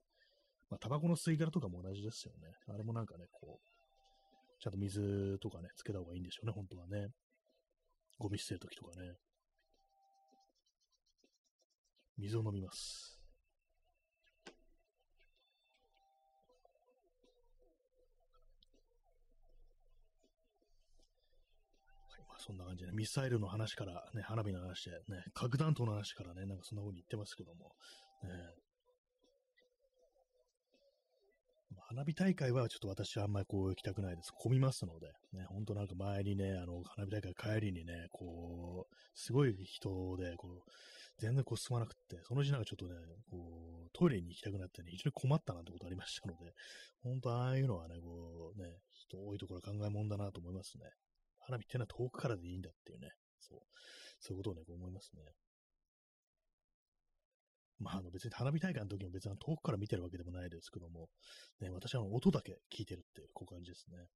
[0.68, 2.48] まあ、タバコの吸い殻とかも同じですよね。
[2.66, 3.71] あれもなんかね、こう、
[4.62, 7.08] ちゃんと水とかね、つけた方がいいんでしょうね、本当はね。
[8.16, 9.16] ゴミ捨てるときとかね。
[12.16, 13.20] 水を飲みます。
[22.28, 27.72] まあそんな感じで、ね、ミサイルの話から、ね、花火の話で、ね、核弾頭の話からね、なんかそんな風に言ってますけども、
[28.22, 28.30] ね、
[31.94, 34.32] 花火大会はちょっと私はあんまりこう行きたくないです。
[34.32, 40.70] 混みますので、ね、ほんとなんか前にね、あの、花火大会帰りにね、こう、すごい人で、こう、
[41.18, 42.94] 全然こう進まなくって、そのうちなんかちょっとね、
[43.30, 43.36] こ
[43.84, 46.54] う、トイレに行きたくなってね、非常に困ったなんてことありましたので、
[47.02, 50.88] 本当ああいうのはね、こう、ね、人多いところ考えもんだなと思いますね。
[51.40, 53.58] 花火っていうのは遠くからでいいんだっていうね、そう、
[54.18, 55.20] そういうことをね、こう思いますね。
[57.82, 61.08] まあ、あの別に花火大会の時も別に遠くから見てるわけでもないですけども、
[61.60, 64.06] ね、私は音だけ聞いてるっていう、こういう感じですね。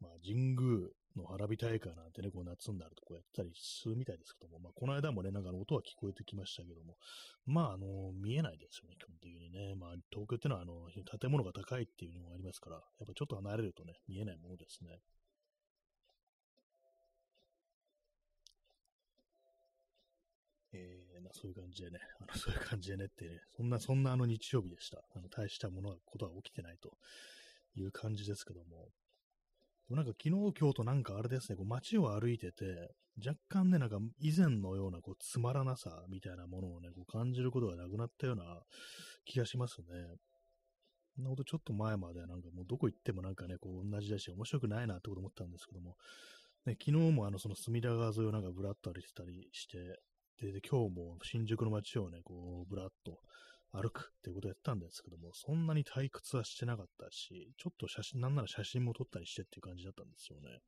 [0.00, 6.96] まあ、神宮の花火大会なんてね、こう夏になるとこうやったりするみたいですけども、まあ、この間もね、なんか音は聞こえてきましたけども、
[7.46, 9.74] まあ、あの、見えないですよね、基本的にね。
[9.74, 10.86] まあ、東京ってのは、あの、
[11.18, 15.00] 建物が高いっていうのもありますから、やっぱちょっと離れるとね、見えないものですね。
[20.72, 25.02] えー、まあ、そういう感じでね、あのそういう感じでねってね、そんな、そんなあの日曜日でした。
[25.14, 26.96] あの大したものは、ことは起きてないと
[27.76, 28.88] いう感じですけども、
[29.88, 38.62] でもなんか昨日、今日となんかあれですね、こう街を歩いてて、若干ね、なんか以前のようなこうつまらなさみたいなものをね、こう感じることがなくなったような
[39.24, 39.86] 気がしますね。
[41.16, 45.96] そんなことちょっと前までなんかもうどこ行ってもなんかね、こう同じだし面白くないなってこと思ったんですけども、
[46.64, 49.98] ね、昨日もあのその隅田川沿いをなんかぶらっと歩いてたりして、
[50.40, 53.18] で、で今日も新宿の街をね、こうぶらっと
[53.72, 60.58] 歩くっていうことをやったんですけども、そんなに退屈はしてなかったし、ちょっと写真、なんなら写真も撮ったりしてっていう感じだったんですよね。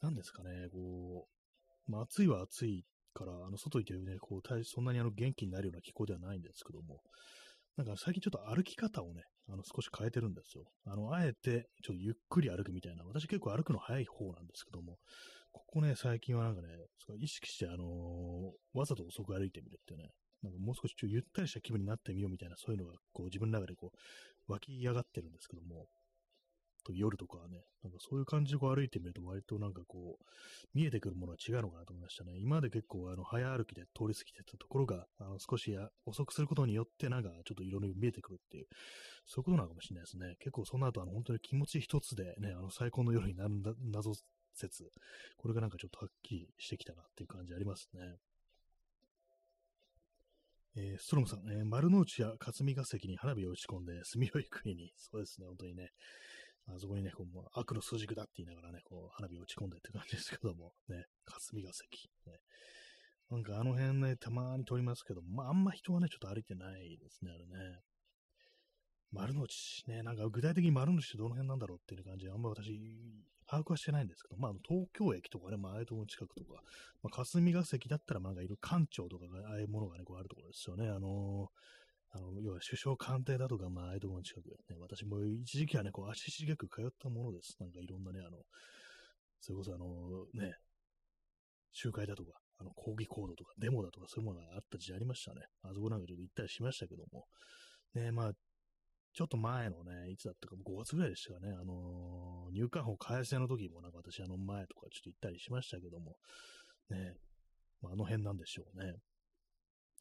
[0.00, 1.26] なんですかね、こ
[1.88, 2.84] う、まあ、暑いは暑い
[3.14, 7.00] から、あの、外行ってね、こう、そんなにあの元気になるような気候ではないんですけども、
[7.76, 10.64] なんか最近ちょっと歩き方をね、あの、少し変えてるんですよ。
[10.86, 14.98] あの、あえて、ちょっとゆっくり歩くみたいな、私結構歩くの早い方なんですけども、
[15.52, 16.68] ここね、最近はなんかね、
[17.18, 20.10] 意識して、あのー、わざと遅く歩いてみるってね、
[20.42, 25.86] なんかもう少しちょゆったりした気分になってみようみたいな、そういうのが、こう自分の中でこう、湧き上がってるんですけども、
[26.82, 30.24] と夜とかはね、なんかそういう感じでこう歩いてみると割となんかこう、
[30.74, 32.32] 見えてくるものは違うのかなと思いましたね。
[32.38, 35.72] 今まで結構あの、早歩きで通り過ぎてたところが、あの、少し
[36.04, 38.66] 遅くすることによってなんかちょっといろいろ見えてくるっていう、
[39.26, 40.34] そういうことなのかもしれないですね。
[40.40, 44.12] 結構その後あの、本当に気持ち一つでね、あの、最高の夜になるんだ、謎
[44.54, 44.90] 説、
[45.36, 48.00] これがなんかちょっとはっきりしてきたなっていう感じありますね。
[50.74, 55.90] えー、ストロムさん、えー、丸の内や霞が関に花火を打ち込んで、住みよい国に、 そうですね、本当にね、
[56.66, 62.38] あそこにね、こう悪の数軸だって言いながらね、こう花火を打ち込んでって感じですけども、ね、霞が関、ね。
[63.30, 67.80] なんかあの辺ね、たまに通りますけども、まああんま人はね、ちょっと歩いてないですね、あれね。
[69.10, 72.80] 丸の内、ね、なんか具体的に丸の内ってどの辺なんだろうっていう感じで、あんま私、
[73.52, 76.62] 把握はしてないんですけど、まあ、東京駅とかね、まあ、ああいうところの近くとか、
[77.02, 80.88] まあ、霞が関だったら、なんかいる官庁とかが、ああいうものがね、こうあるところですよね。
[80.88, 87.56] あのー、あの、要は首相官邸だとか、まあ、ああいうところの近くで、ね、私も一時期はね、こう、足しげく通ったものです。
[87.60, 88.38] なんかいろんなね、あの、
[89.40, 90.54] それこそあのね、
[91.72, 95.42] 集会だとか、あの、抗議行動とか、デモだとか、そういうものがあった時代ありましたね。
[95.62, 97.26] あそこなんかちょっと行ったりしましたけども、
[97.94, 98.32] ね、まあ、
[99.12, 106.16] ちょっと前のね、いつだったか、5月ぐらいでしたかね、あのー、入管法改正の時もなんか私あの前とかちょっと行ったりしましたけども、
[106.90, 107.14] ね、
[107.82, 108.94] まあ、あの辺なんでしょうね。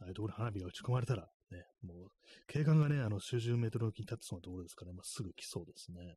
[0.02, 2.08] ああいうところに花火が打ち込まれたら、ね、もう、
[2.48, 6.16] 景観がね、あの、数十メートル沖に立ってそうなところですから、ね、まあ、すぐ来そうですね。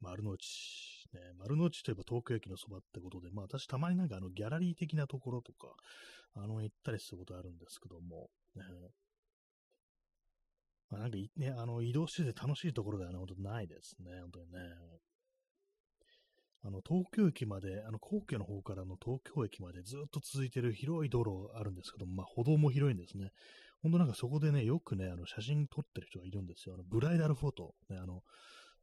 [0.00, 0.44] 丸の内、
[1.12, 5.68] ね、丸の内といえば東京駅のそばってことで、まあ私たまになんかあのギャラリー的なところとか、
[6.34, 8.62] あの行ったりすることあるんですけども、ね、
[10.94, 14.58] まあ、なんかね、あの、移動してて楽しいところではね、本当ないですね、本当にね。
[16.66, 23.32] あの、東京駅まで、あの、皇居の方からの東京駅までずっと続いてる広い道路あるんですけども、まあ、歩道も広いんですね。
[23.82, 26.74] ほんとなんかそこでね、よくね、あの、写真撮ってる人がいるんですよ。
[26.74, 27.74] あの、ブライダルフォト。
[27.90, 28.22] ね、あの、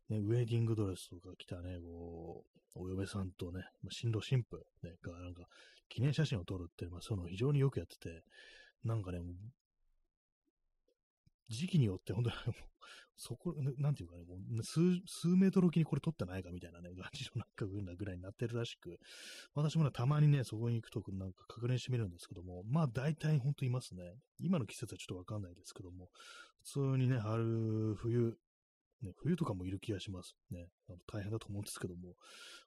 [0.10, 2.44] ね、ウェディングドレスとか着たね、こ
[2.76, 5.48] う、お嫁さんとね、新郎新婦、ね、が、なんか、
[5.90, 8.24] 記念写真を撮るって、まあ、その非常によくやってて、
[8.84, 9.20] なんかね、
[11.52, 12.36] 時期によって本当に、
[13.18, 18.98] そこ、なんていうかね、もう数、数メートルおきにこれ撮ってないかみたいなね、感じのなんかぐらいになってるらしく、
[19.54, 24.16] 私もね、たまにね、そこに行くとなんか確認してみるんですけども、まあ大体本当いますね。
[24.40, 26.10] 今の季節はちょっとわかんないですけども、
[26.64, 28.38] 普通にね、春、冬、
[29.04, 30.68] ね、冬とかもいる気がしますね。
[30.90, 32.16] あの大変だと思うんですけども、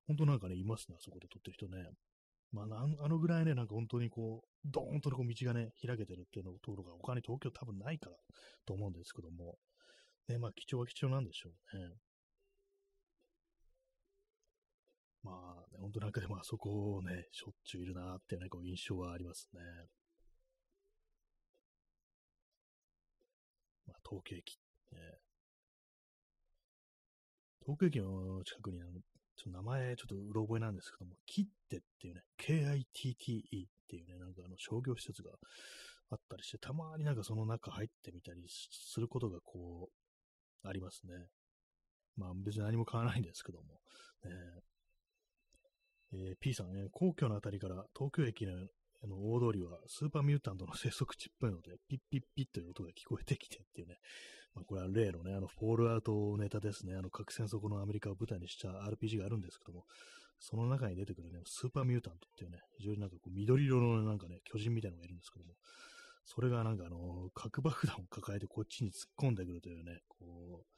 [0.06, 1.90] 本当なんかね、いますね、あそこで撮ってる人ね。
[2.54, 8.16] まあ、あのぐらいね、なんか本当にこう、ドーンとこう道がね、開けてるっていうのところが他に東京多分ないから
[8.64, 9.58] と思うんですけども、
[10.28, 11.94] ね、まあ貴重は貴重なんでしょうね。
[15.24, 19.60] まあ、ね、本当なんかでもあそこをね、しょっちゅういるなっていうね、こう印象はありますね。
[23.86, 24.58] まあ、東京駅、
[24.92, 24.98] ね。
[27.66, 28.78] 東京駅の近くに、
[29.36, 35.30] ちょっと名前、ちょっとうろ覚えなんですけども、キッテっていうね、K-I-T-T-E っていうね、なんかあの商業施設が
[36.10, 41.12] あったりして、たまになんかその中入ってみたりすることがこう、ありますね。
[42.16, 43.80] まあ別に何も買わないんですけども。
[44.24, 44.30] ね
[46.12, 48.52] えー、P さんね、皇居のあたりから東京駅の
[49.04, 53.98] あの大通りはスーパーミュータントの生息地っぽいので、ピッピッピッという音が聞こえてきてっていうね、
[54.54, 56.94] まあ、これは例のね、あの、フォールアウトネタですね。
[56.96, 59.84] あの、核戦争後のアメリカを舞台にした RPG があるんですけども、
[60.38, 65.54] その中に出てくるね、スーパーミュータントっていうね、非常になんかこう、緑色のなんかね、巨人みたいなのがいるんですけども、
[66.24, 70.73] それがなんかあの、核爆弾を抱えてこっちに突っ込んでくるというね、こう、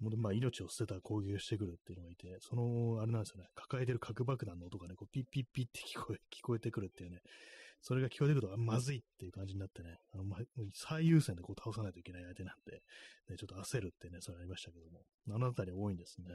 [0.00, 7.22] まあ命を捨てた攻撃をしてくるっていうのがいて、その、あれなんですよね、抱えてる核爆弾の音がね、こうピッピッピッって聞こえ、 聞こえてくるっていうね、
[7.80, 10.38] それが聞こえてくると、あ、まずいっていう感じになってね、あの、ま、
[10.72, 12.82] 最優先でこう倒さないといけない相手なんで、
[13.28, 16.28] ね、ちょっと焦るってね、それありましたけども、あのあたり多いんですね。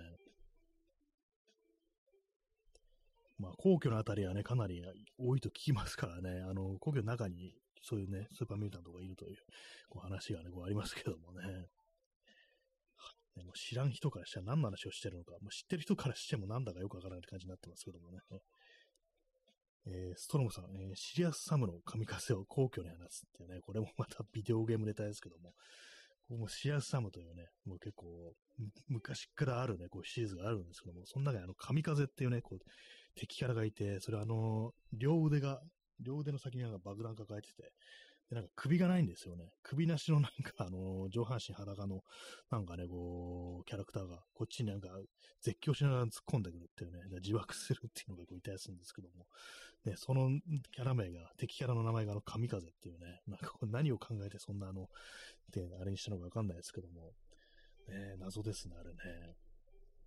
[3.37, 4.83] まあ、皇居のあたりはね、かなり
[5.17, 9.37] 多いと聞きますからね、あの、皇居の中にそういうね、スーパーミュータントがいるという、
[9.89, 11.67] こう話がね、こうありますけどもね。
[13.39, 18.19] ねもう知らん人からしたら何の話をしてるのか、もう知ってる人からしてもなんだかよくわからない感じになってますけどもね。
[19.87, 25.53] えー、ストロムさん、えー、シリアスサムの神風を皇居に放つっていうね、これもまたビデオゲームネタですけども、
[26.27, 28.33] こもシリアスサムというね、もう結構
[28.87, 32.59] 昔からあるね、こうシリーズがあるんですけども、その中にあの神風っていうね、こう
[33.15, 35.59] 敵キャラがいて、それあの、両腕が、
[35.99, 37.73] 両腕の先になんか爆弾抱えてて、
[38.29, 39.45] で、なんか首がないんですよね。
[39.63, 42.03] 首なしのなんか、あの上半身裸の、
[42.51, 44.89] なんかね、こう、キャラクターが、こっちになんか、
[45.41, 49.25] 絶叫しながら突っ込んでくるっていうね、自爆するっていうのがこういたりするんですけども、
[49.85, 50.29] ね、その
[50.71, 54.89] キャラ名が、敵キャラの名前があの、神風っていうね、なんかこう何を考えてそんなあの、
[55.51, 57.13] で、あれにしたのかわかんないですけども、
[57.87, 59.35] ね、謎ですね、あれね。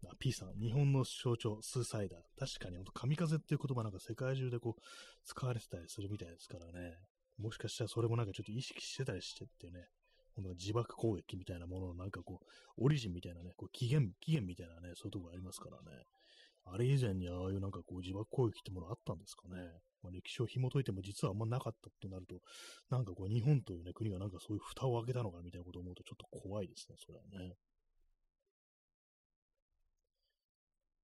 [0.04, 2.20] あ、P さん、日本の象徴、スーサイダー。
[2.38, 4.82] 確かに、ほんと、神風っていう言葉なんか世界中でこう、
[5.24, 6.98] 使われてたりするみたいですからね。
[7.38, 9.88] もしかしたらそれもなんかちょっと意識してたりしてってね、
[10.34, 16.04] この自爆攻撃みたいなもののなんかこう、オリジンみたいなね、こう起源、起源みたいなね、そういうところありますからね。
[16.64, 19.56] あれ以前にああいうなんかこう自爆攻撃ってものあったんですかね。
[20.02, 22.36] まあ、歴史を紐解いても実はあんまなかったってなると、
[22.90, 27.54] なんかこう日本というね、国がなんかそういう蓋を開けたのかみたいなことを思うとちょっと怖いですね、それはね。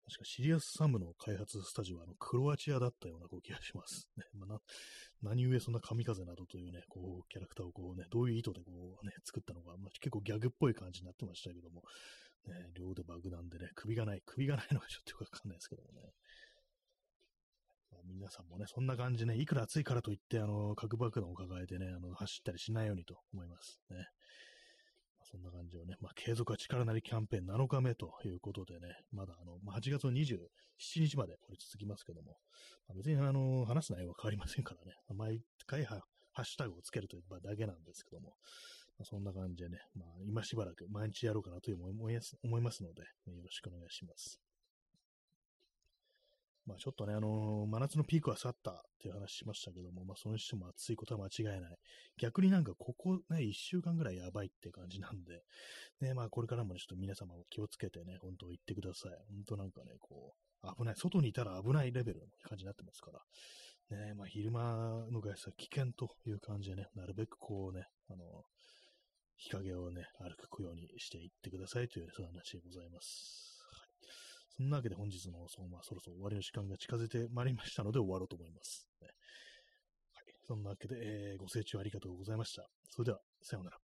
[0.06, 4.06] 確かシリアスサムの開発スタジオはあのクロアチアだったようなこう気がします。
[4.16, 4.60] ねまあ、
[5.22, 11.82] 何故そんな神風などというね、こうキャラクターをこうね、どういう意図でこうね、作ったのか、まあ、結構ギャグっぽい感じになってましたけども、
[12.46, 16.12] ね、両腕爆弾でね、首がない、首がないのがちょっとよくわかんないですけどもね。
[17.90, 24.06] まあ、皆さんもね、そんな感じね、いくら暑いからといって、あの、核爆弾を抱えてね、あの、走ったりしないようにと思いますね。
[25.34, 30.38] そんな感じをね、まあ、継続は力なりキャンペーン7日目ということでね、まだあの、まあ、8月の27
[31.08, 32.36] 日までこれ続きますけども、
[32.86, 35.96] まあ、別にあの、話す内容は変わりませんからね、毎回ハ
[36.38, 38.34] ッシュタグをつけるというだけなんですけども、
[38.96, 44.43] まあ、そんな感じでね、まあ、今しばらく毎日やろうかなという思い思いますので、よろしくお願いします。
[46.66, 51.76] まあちょっとね、あのー、真夏のピークは去ったっていう話しましたけども、まあそれにしても暑いことは間違いない。
[52.18, 55.42] 逆になんかここね、一週間ぐらいやばいって感じなんで、
[56.00, 59.12] ね、まあこれからもちょっと皆様も気をつけてね、本当言ってください。
[59.28, 63.20] 本当なんかね、こう、危ない、外にいたら危ないレベルの感じになってますから。
[63.98, 68.44] ね、まあ昼間の外出は危険という感じでね、なるべくこうね、あの、
[69.36, 73.53] 日陰をね、歩くようにしていってくださいという、そういう話でございます。
[74.56, 78.86] そんなわけで本日の、放送は、そろそろ終わりの時間が近づいてまいりましたので終わろうと思います。
[79.00, 79.12] はい。
[80.46, 82.68] そんなわけで、えー、ご清聴ありがとうございました。
[82.88, 83.83] それでは、さようなら。